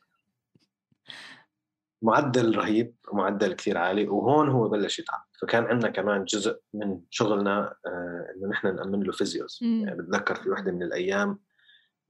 معدل 2.03 2.57
رهيب 2.57 2.95
معدل 3.13 3.53
كثير 3.53 3.79
عالي 3.79 4.09
وهون 4.09 4.49
هو 4.49 4.69
بلش 4.69 4.99
يتعب. 4.99 5.25
فكان 5.41 5.65
عندنا 5.65 5.91
كمان 5.91 6.25
جزء 6.25 6.61
من 6.75 7.01
شغلنا 7.11 7.75
آه 7.87 8.35
إنه 8.37 8.49
نحن 8.49 8.75
نأمن 8.77 9.03
له 9.03 9.13
فيزيوز 9.13 9.59
مم. 9.63 9.85
يعني 9.89 10.03
بتذكر 10.03 10.35
في 10.35 10.51
وحدة 10.51 10.73
من 10.73 10.83
الأيام 10.83 11.39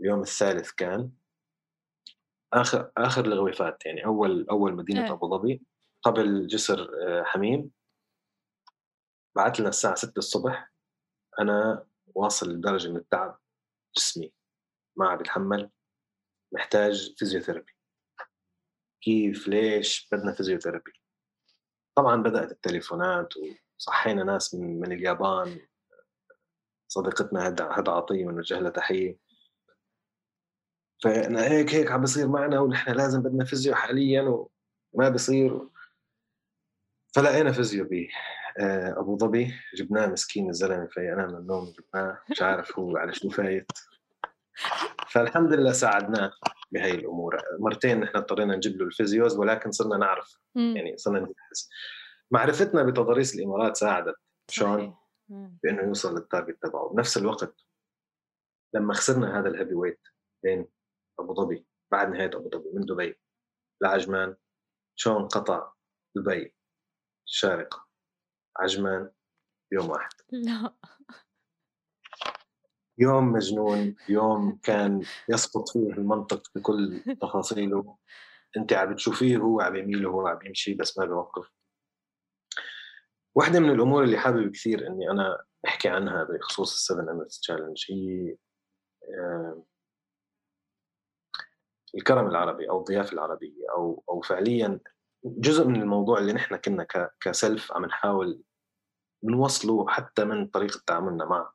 اليوم 0.01 0.20
الثالث 0.20 0.70
كان 0.70 1.11
آخر 2.53 2.92
آخر 2.96 3.24
الغويفات 3.24 3.87
يعني 3.87 4.05
أول 4.05 4.46
أول 4.51 4.74
مدينة 4.74 5.07
إيه. 5.07 5.12
أبو 5.12 5.31
ظبي. 5.31 5.62
قبل 6.03 6.46
جسر 6.46 6.90
آه، 7.07 7.22
حميم. 7.22 7.70
بعت 9.37 9.61
لنا 9.61 9.68
الساعة 9.68 9.94
6 9.94 10.18
الصبح. 10.18 10.72
أنا 11.40 11.87
واصل 12.14 12.53
لدرجة 12.53 12.88
من 12.88 12.96
التعب 12.96 13.38
جسمي. 13.96 14.33
ما 14.96 15.09
عم 15.09 15.18
بتحمل 15.18 15.70
محتاج 16.53 17.14
physiotherapy 17.16 17.77
كيف 19.00 19.48
ليش 19.48 20.08
بدنا 20.12 20.32
physiotherapy 20.33 20.92
طبعا 21.94 22.22
بدأت 22.22 22.52
التليفونات 22.52 23.34
وصحينا 23.78 24.24
ناس 24.24 24.54
من 24.54 24.80
من 24.80 24.92
اليابان 24.92 25.61
صديقتنا 26.88 27.48
هدى 27.48 27.90
عطية 27.90 28.26
بنوجه 28.26 28.58
لها 28.58 28.70
تحية. 28.70 29.18
فأنا 31.02 31.44
هيك 31.44 31.74
هيك 31.74 31.90
عم 31.92 32.02
بصير 32.02 32.28
معنا 32.28 32.61
ونحن 32.61 32.92
لازم 32.92 33.22
بدنا 33.22 33.44
physio 33.44 33.74
حاليا 33.74 34.46
وما 34.92 35.08
بصير. 35.08 35.68
فلقينا 37.14 37.52
physio 37.52 37.85
ب 37.84 38.06
آه، 38.61 39.00
أبو 39.00 39.18
ظبي 39.18 39.54
جبناه 39.74 40.06
مسكين 40.06 40.50
الزلمة 40.50 40.87
فيقنا 40.87 41.26
من 41.26 41.34
النوم 41.34 41.72
جبناه 41.78 42.18
مش 42.30 42.42
عارف 42.42 42.78
هو 42.78 42.96
على 42.96 43.14
شو 43.14 43.30
فايت. 43.30 43.72
فالحمد 45.08 45.52
لله 45.52 45.72
ساعدناه. 45.72 46.32
بهي 46.72 46.90
الأمور. 46.90 47.42
مرتين 47.59 48.00
نحن 48.00 48.16
اضطرينا 48.16 48.57
نجيب 48.57 48.76
له 48.76 48.87
ال 48.87 48.93
physios 48.93 49.37
ولكن 49.37 49.70
صرنا 49.70 49.96
نعرف 49.96 50.38
مم. 50.54 50.76
يعني 50.76 50.96
صرنا 50.96 51.20
نجهز. 51.20 51.70
معرفتنا 52.31 52.83
بتضاريس 52.83 53.35
الإمارات 53.35 53.76
ساعدت. 53.76 54.16
شون. 54.50 54.96
بإنه 55.28 55.83
يوصل 55.83 56.14
لل 56.14 56.26
target 56.26 56.62
تبعه. 56.62 56.88
بنفس 56.88 57.16
الوقت 57.16 57.54
لما 58.74 58.94
خسرنا 58.94 59.40
هذا 59.40 59.48
ال 59.48 59.53
heavy 59.53 59.74
weight 59.74 60.00
بين 60.42 60.68
أبو 61.20 61.35
ظبي 61.35 61.66
بعد 61.92 62.09
نهاية 62.09 62.31
أبو 62.35 62.50
ظبي 62.50 62.70
من 62.74 62.85
دبي 62.85 63.20
لعجمان 63.83 64.37
شون 64.96 65.28
قطع 65.28 65.72
دبي 66.16 66.54
الشارقه 67.26 67.87
عجمان 68.57 69.11
يوم 69.72 69.90
واحد. 69.90 70.12
لا. 70.31 70.74
يوم 72.98 73.32
مجنون 73.32 73.96
يوم 74.08 74.58
كان 74.62 75.02
يسقط 75.28 75.68
فيه 75.68 75.92
المنطق 75.92 76.42
بكل 76.54 77.02
تفاصيله. 77.20 77.96
انت 78.56 78.72
عم 78.72 78.92
بتشوفيه 78.92 79.37
هو 79.37 79.61
عم 79.61 79.76
يميل 79.76 80.06
وهو 80.06 80.26
عم 80.26 80.38
يمشي 80.46 80.74
بس 80.74 80.98
ما 80.98 81.04
بيوقف. 81.04 81.50
واحدة 83.34 83.61
من 83.61 83.70
الأمور 83.70 84.04
اللي 84.04 84.18
حابب 84.18 84.50
كثير 84.52 84.87
إني 84.87 85.10
أنا 85.10 85.44
أحكي 85.66 85.88
عنها 85.88 86.25
بخصوص 86.25 86.73
ال 86.73 86.79
Seven 86.79 87.08
Emirates 87.08 87.40
Challenge 87.40 87.85
هي 87.90 88.37
الكرم 91.94 92.27
العربي 92.27 92.70
أو 92.70 92.79
الضيافة 92.79 93.12
العربية 93.12 93.64
أو 93.77 94.04
أو 94.10 94.20
فعليا 94.20 94.81
جزء 95.25 95.66
من 95.66 95.83
الموضوع 95.83 96.18
اللي 96.18 96.33
نحن 96.33 96.56
كنا 96.56 96.87
ك 97.21 97.31
Self 97.31 97.73
عم 97.73 97.85
نحاول 97.85 98.42
نوصله 99.25 99.88
حتى 99.88 100.25
من 100.25 100.46
طريقة 100.46 100.81
تعاملنا 100.87 101.25
مع 101.25 101.52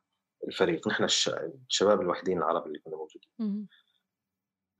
الفريق. 0.48 0.88
نحن 0.88 1.04
الش- 1.04 1.28
الشباب 1.68 2.00
الوحيدين 2.00 2.38
العرب 2.38 2.66
اللي 2.66 2.78
كنا 2.78 2.96
موجودين. 2.96 3.30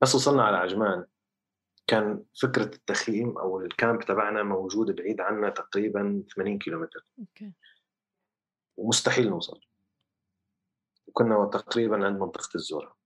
بس 0.01 0.15
وصلنا 0.15 0.43
على 0.43 0.57
عجمان. 0.57 1.05
كان 1.87 2.25
فكرة 2.41 2.75
التخييم 2.75 3.37
أو 3.37 3.59
ال 3.59 3.67
camp 3.67 4.01
تبعنا 4.03 4.43
موجود 4.43 4.95
بعيد 4.95 5.21
عنا 5.21 5.49
تقريبا 5.49 6.23
80 6.35 6.59
كيلومتر. 6.59 7.05
okay. 7.19 7.53
ومستحيل 8.77 9.29
نوصل. 9.29 9.61
وكنا 11.07 11.49
تقريبا 11.53 12.05
عند 12.05 12.19
منطقة 12.19 12.49
الزورة. 12.55 12.97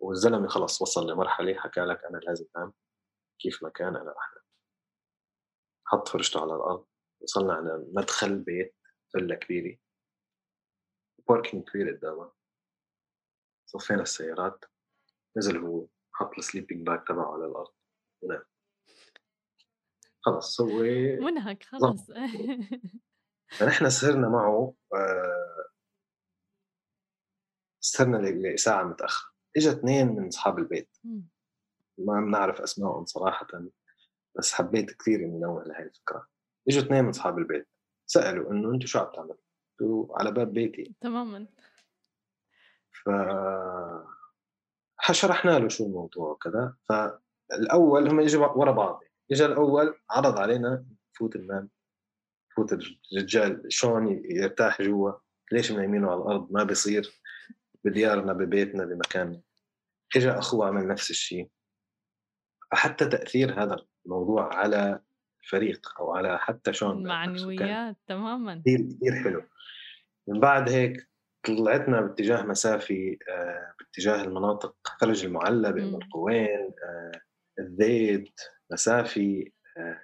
والزلمة 0.00 0.48
خلص 0.48 0.82
وصل 0.82 1.10
لمرحلة 1.10 1.54
حكى 1.54 1.80
لك 1.80 2.04
أنا 2.04 2.18
لازم 2.18 2.46
أنام. 2.56 2.72
كيف 3.38 3.62
ما 3.62 3.68
كان 3.68 3.96
أنا 3.96 4.10
رح 4.12 4.34
حط 5.84 6.08
فرشته 6.08 6.40
على 6.40 6.54
الأرض. 6.54 6.86
وصلنا 7.20 7.52
على 7.52 7.86
مدخل 7.92 8.38
بيت 8.38 8.76
فيلا 9.12 9.34
كبيرة. 9.34 9.78
parking 11.28 11.64
كبير 11.70 11.96
قدامها 11.96 12.32
صفينا 13.66 14.02
السيارات 14.02 14.64
نزل 15.36 15.58
هو 15.58 15.86
حط 16.12 16.30
ال 16.38 16.43
sleeping 16.43 16.86
bag 16.86 17.08
تبعه 17.08 17.34
على 17.34 17.46
الأرض. 17.46 17.72
ونام 18.22 18.42
خلص 20.20 20.60
هو 20.60 20.82
منهك 21.20 21.62
خلص 21.62 22.10
فنحن 23.48 23.90
سهرنا 23.90 24.28
معه 24.28 24.74
آه، 24.94 25.68
سهرنا 27.80 28.16
لساعة 28.26 28.84
متأخرة 28.84 29.30
اجى 29.56 29.70
اثنين 29.70 30.06
من 30.06 30.26
أصحاب 30.26 30.58
البيت. 30.58 30.96
ما 31.98 32.20
بنعرف 32.20 32.60
أسمائهم 32.60 33.04
صراحة 33.04 33.46
بس 34.38 34.52
حبيت 34.52 34.90
كثير 34.90 35.20
إني 35.20 35.40
نوه 35.40 35.64
لهي 35.64 35.82
الفكرة. 35.82 36.28
إجوا 36.68 36.82
اثنين 36.82 37.04
من 37.04 37.10
أصحاب 37.10 37.38
البيت 37.38 37.68
سألوا 38.06 38.52
إنه 38.52 38.74
أنتم 38.74 38.86
شو 38.86 38.98
عم 38.98 39.12
تعملوا؟ 39.12 39.49
على 40.10 40.30
باب 40.32 40.52
بيتي. 40.52 40.94
تماما. 41.00 41.46
ف 42.92 43.10
شرحنا 45.12 45.58
له 45.58 45.68
شو 45.68 45.86
الموضوع 45.86 46.30
وكذا. 46.30 46.76
فالأول 46.88 48.08
هم 48.08 48.20
إجوا 48.20 48.46
ورا 48.46 48.72
بعض. 48.72 49.00
اجى 49.32 49.46
الأول 49.46 49.94
عرض 50.10 50.38
علينا 50.38 50.84
نفوت 51.14 51.36
ننام 51.36 51.68
نفوت 52.50 52.72
الرجال 53.12 53.62
شلون 53.68 54.22
يرتاح 54.24 54.82
جوا 54.82 55.12
ليش 55.52 55.72
منيمينه 55.72 56.10
على 56.10 56.20
الأرض؟ 56.20 56.52
ما 56.52 56.64
بيصير 56.64 57.20
بديارنا 57.84 58.32
ببيتنا 58.32 58.84
بمكاننا. 58.84 59.40
اجى 60.16 60.30
أخوه 60.30 60.66
عمل 60.66 60.88
نفس 60.88 61.10
الشيء 61.10 61.50
فحتى 62.70 63.06
تأثير 63.06 63.62
هذا 63.62 63.76
الموضوع 64.06 64.54
على 64.54 65.00
الفريق 65.42 66.00
أو 66.00 66.12
على 66.12 66.38
حتى 66.38 66.72
شلون 66.72 66.98
المعنويات 66.98 67.96
تماما. 68.06 68.60
كثير 68.60 68.78
كثير 68.80 69.22
حلو. 69.24 69.42
من 70.28 70.40
بعد 70.40 70.68
هيك 70.68 71.10
طلعتنا 71.46 72.00
باتجاه 72.00 72.42
مسافي 72.42 73.18
آه، 73.28 73.74
باتجاه 73.78 74.24
المناطق 74.24 74.76
فرج 75.00 75.24
المعلى 75.24 75.72
بأم 75.72 75.94
القوين 75.94 76.72
آه، 76.84 77.20
الذيت 77.58 78.40
مسافي 78.72 79.52
آه، 79.76 80.00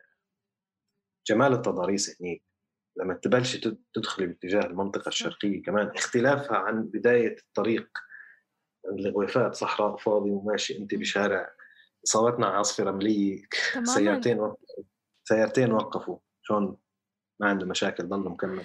جمال 1.28 1.52
التضاريس 1.52 2.20
هنيك. 2.20 2.42
لما 2.96 3.14
تبلش 3.14 3.56
تدخلي 3.94 4.26
باتجاه 4.26 4.66
المنطقة 4.66 5.08
الشرقية 5.08 5.62
كمان 5.62 5.88
اختلافها 5.88 6.56
عن 6.56 6.82
بداية 6.82 7.36
الطريق 7.38 7.88
الغويفات 8.92 9.54
صحراء 9.54 9.96
فاضي 9.96 10.30
وماشي 10.30 10.78
انت 10.78 10.94
بشارع 10.94 11.50
صوتنا 12.04 12.46
عاصفة 12.46 12.84
رملية 12.84 13.42
سيارتين 13.82 14.52
سيارتين 15.28 15.72
وقفوا. 15.72 16.18
شلون 16.42 16.78
ما 17.40 17.48
عنده 17.48 17.66
مشاكل 17.66 18.08
ضلوا 18.08 18.30
مكمل 18.30 18.64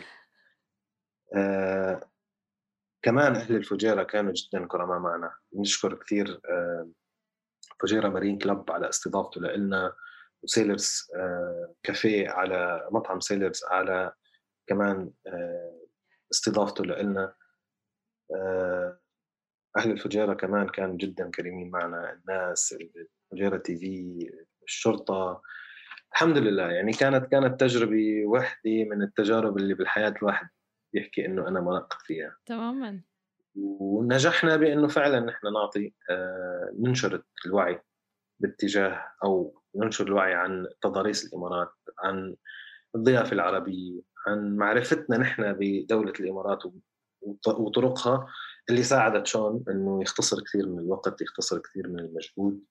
آه 1.36 2.10
كمان 3.02 3.36
أهل 3.36 3.56
الفجيرة 3.56 4.04
كانوا 4.04 4.34
جدا 4.34 4.68
كرماء 4.68 5.00
معنا. 5.00 5.34
نشكر 5.54 5.94
كثير 5.94 6.42
آه 6.50 6.92
فجيرة 7.82 8.10
مارين 8.10 8.38
كلب 8.38 8.72
على 8.72 8.90
استضافته 8.90 9.42
لنا 9.42 9.94
وسيلرز 10.44 11.08
آه 11.16 11.76
كافيه 11.84 12.30
على 12.30 12.88
مطعم 12.92 13.20
سيلرز 13.20 13.64
على 13.64 14.14
كمان 14.68 15.12
آه 15.28 15.88
استضافته 16.32 16.86
لنا 16.86 17.36
آه 18.36 19.00
أهل 19.78 19.92
الفجيرة 19.92 20.34
كمان 20.34 20.70
كانوا 20.70 20.98
جدا 20.98 21.32
كريمين 21.32 21.72
معنا. 21.72 22.14
الناس 22.14 22.76
الفجيرة 23.32 23.58
تي 23.58 23.78
في 23.78 24.30
الشرطة 24.64 25.42
الحمد 26.14 26.38
لله. 26.38 26.72
يعني 26.72 26.92
كانت 26.92 27.32
كانت 27.32 27.60
تجربة 27.60 28.26
وحدة 28.26 28.84
من 28.84 29.02
التجارب 29.02 29.58
اللي 29.58 29.74
بالحياة 29.74 30.14
الواحد 30.22 30.48
يحكي 30.94 31.26
إنه 31.26 31.48
أنا 31.48 31.62
منقط 31.62 32.02
فيها. 32.02 32.38
تماما. 32.46 33.02
ونجحنا 33.56 34.56
بإنه 34.56 34.88
فعلا 34.88 35.20
نحن 35.20 35.54
نعطي 35.54 35.94
آه، 36.10 36.74
ننشر 36.80 37.24
الوعي 37.46 37.80
باتجاه 38.40 39.04
أو 39.24 39.62
ننشر 39.76 40.08
الوعي 40.08 40.34
عن 40.34 40.68
تضاريس 40.82 41.26
الإمارات 41.26 41.72
عن 42.00 42.36
الضيافة 42.96 43.32
العربية 43.32 44.02
عن 44.28 44.56
معرفتنا 44.56 45.18
نحن 45.18 45.54
بدولة 45.60 46.14
الإمارات 46.20 46.64
وطرقها 47.48 48.28
اللي 48.70 48.84
ساعدت 48.84 49.28
شون 49.28 49.64
إنه 49.70 50.02
يختصر 50.02 50.44
كثير 50.44 50.68
من 50.68 50.80
الوقت 50.80 51.22
يختصر 51.22 51.60
كثير 51.60 51.88
من 51.88 52.00
المجهود. 52.00 52.64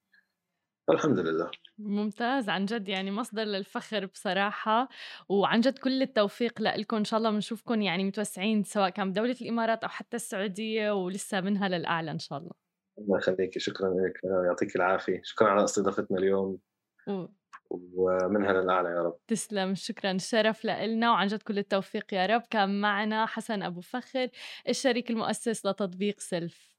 الحمد 0.91 1.19
لله. 1.19 1.51
ممتاز 1.79 2.49
عن 2.49 2.65
جد 2.65 2.89
يعني 2.89 3.11
مصدر 3.11 3.43
للفخر 3.43 4.07
بصراحة 4.07 4.89
وعن 5.29 5.61
جد 5.61 5.79
كل 5.79 6.03
التوفيق 6.03 6.61
لكم 6.63 6.97
إن 6.97 7.05
شاء 7.05 7.19
الله 7.19 7.31
بنشوفكم 7.31 7.83
يعني 7.83 8.05
متوسعين 8.05 8.63
سواء 8.63 8.91
كان 8.91 9.11
بدولة 9.11 9.37
الإمارات 9.41 9.83
أو 9.83 9.89
حتى 9.89 10.17
السعودية 10.17 10.91
ولسه 10.91 11.41
منها 11.41 11.69
للأعلى 11.69 12.11
إن 12.11 12.19
شاء 12.19 12.39
الله. 12.39 12.53
الله 12.99 13.19
يخليك 13.19 13.59
شكرا 13.59 13.89
لك 13.89 14.21
يعطيك 14.47 14.77
العافية. 14.77 15.21
شكرا 15.25 15.49
على 15.49 15.65
استضافتنا 15.65 16.19
اليوم. 16.19 16.59
و... 17.09 17.27
ومنها 17.71 18.53
للأعلى 18.53 18.89
يا 18.89 19.03
رب. 19.03 19.19
تسلم 19.29 19.75
شكرا 19.75 20.11
الشرف 20.11 20.65
لنا 20.65 21.11
وعن 21.11 21.27
جد 21.27 21.43
كل 21.43 21.59
التوفيق 21.59 22.15
يا 22.15 22.27
رب. 22.27 22.43
كان 22.51 22.81
معنا 22.81 23.27
حسن 23.27 23.63
أبو 23.63 23.81
فخر 23.81 24.29
الشريك 24.69 25.11
المؤسس 25.11 25.67
لتطبيق 25.67 26.21
سيلف. 26.21 26.71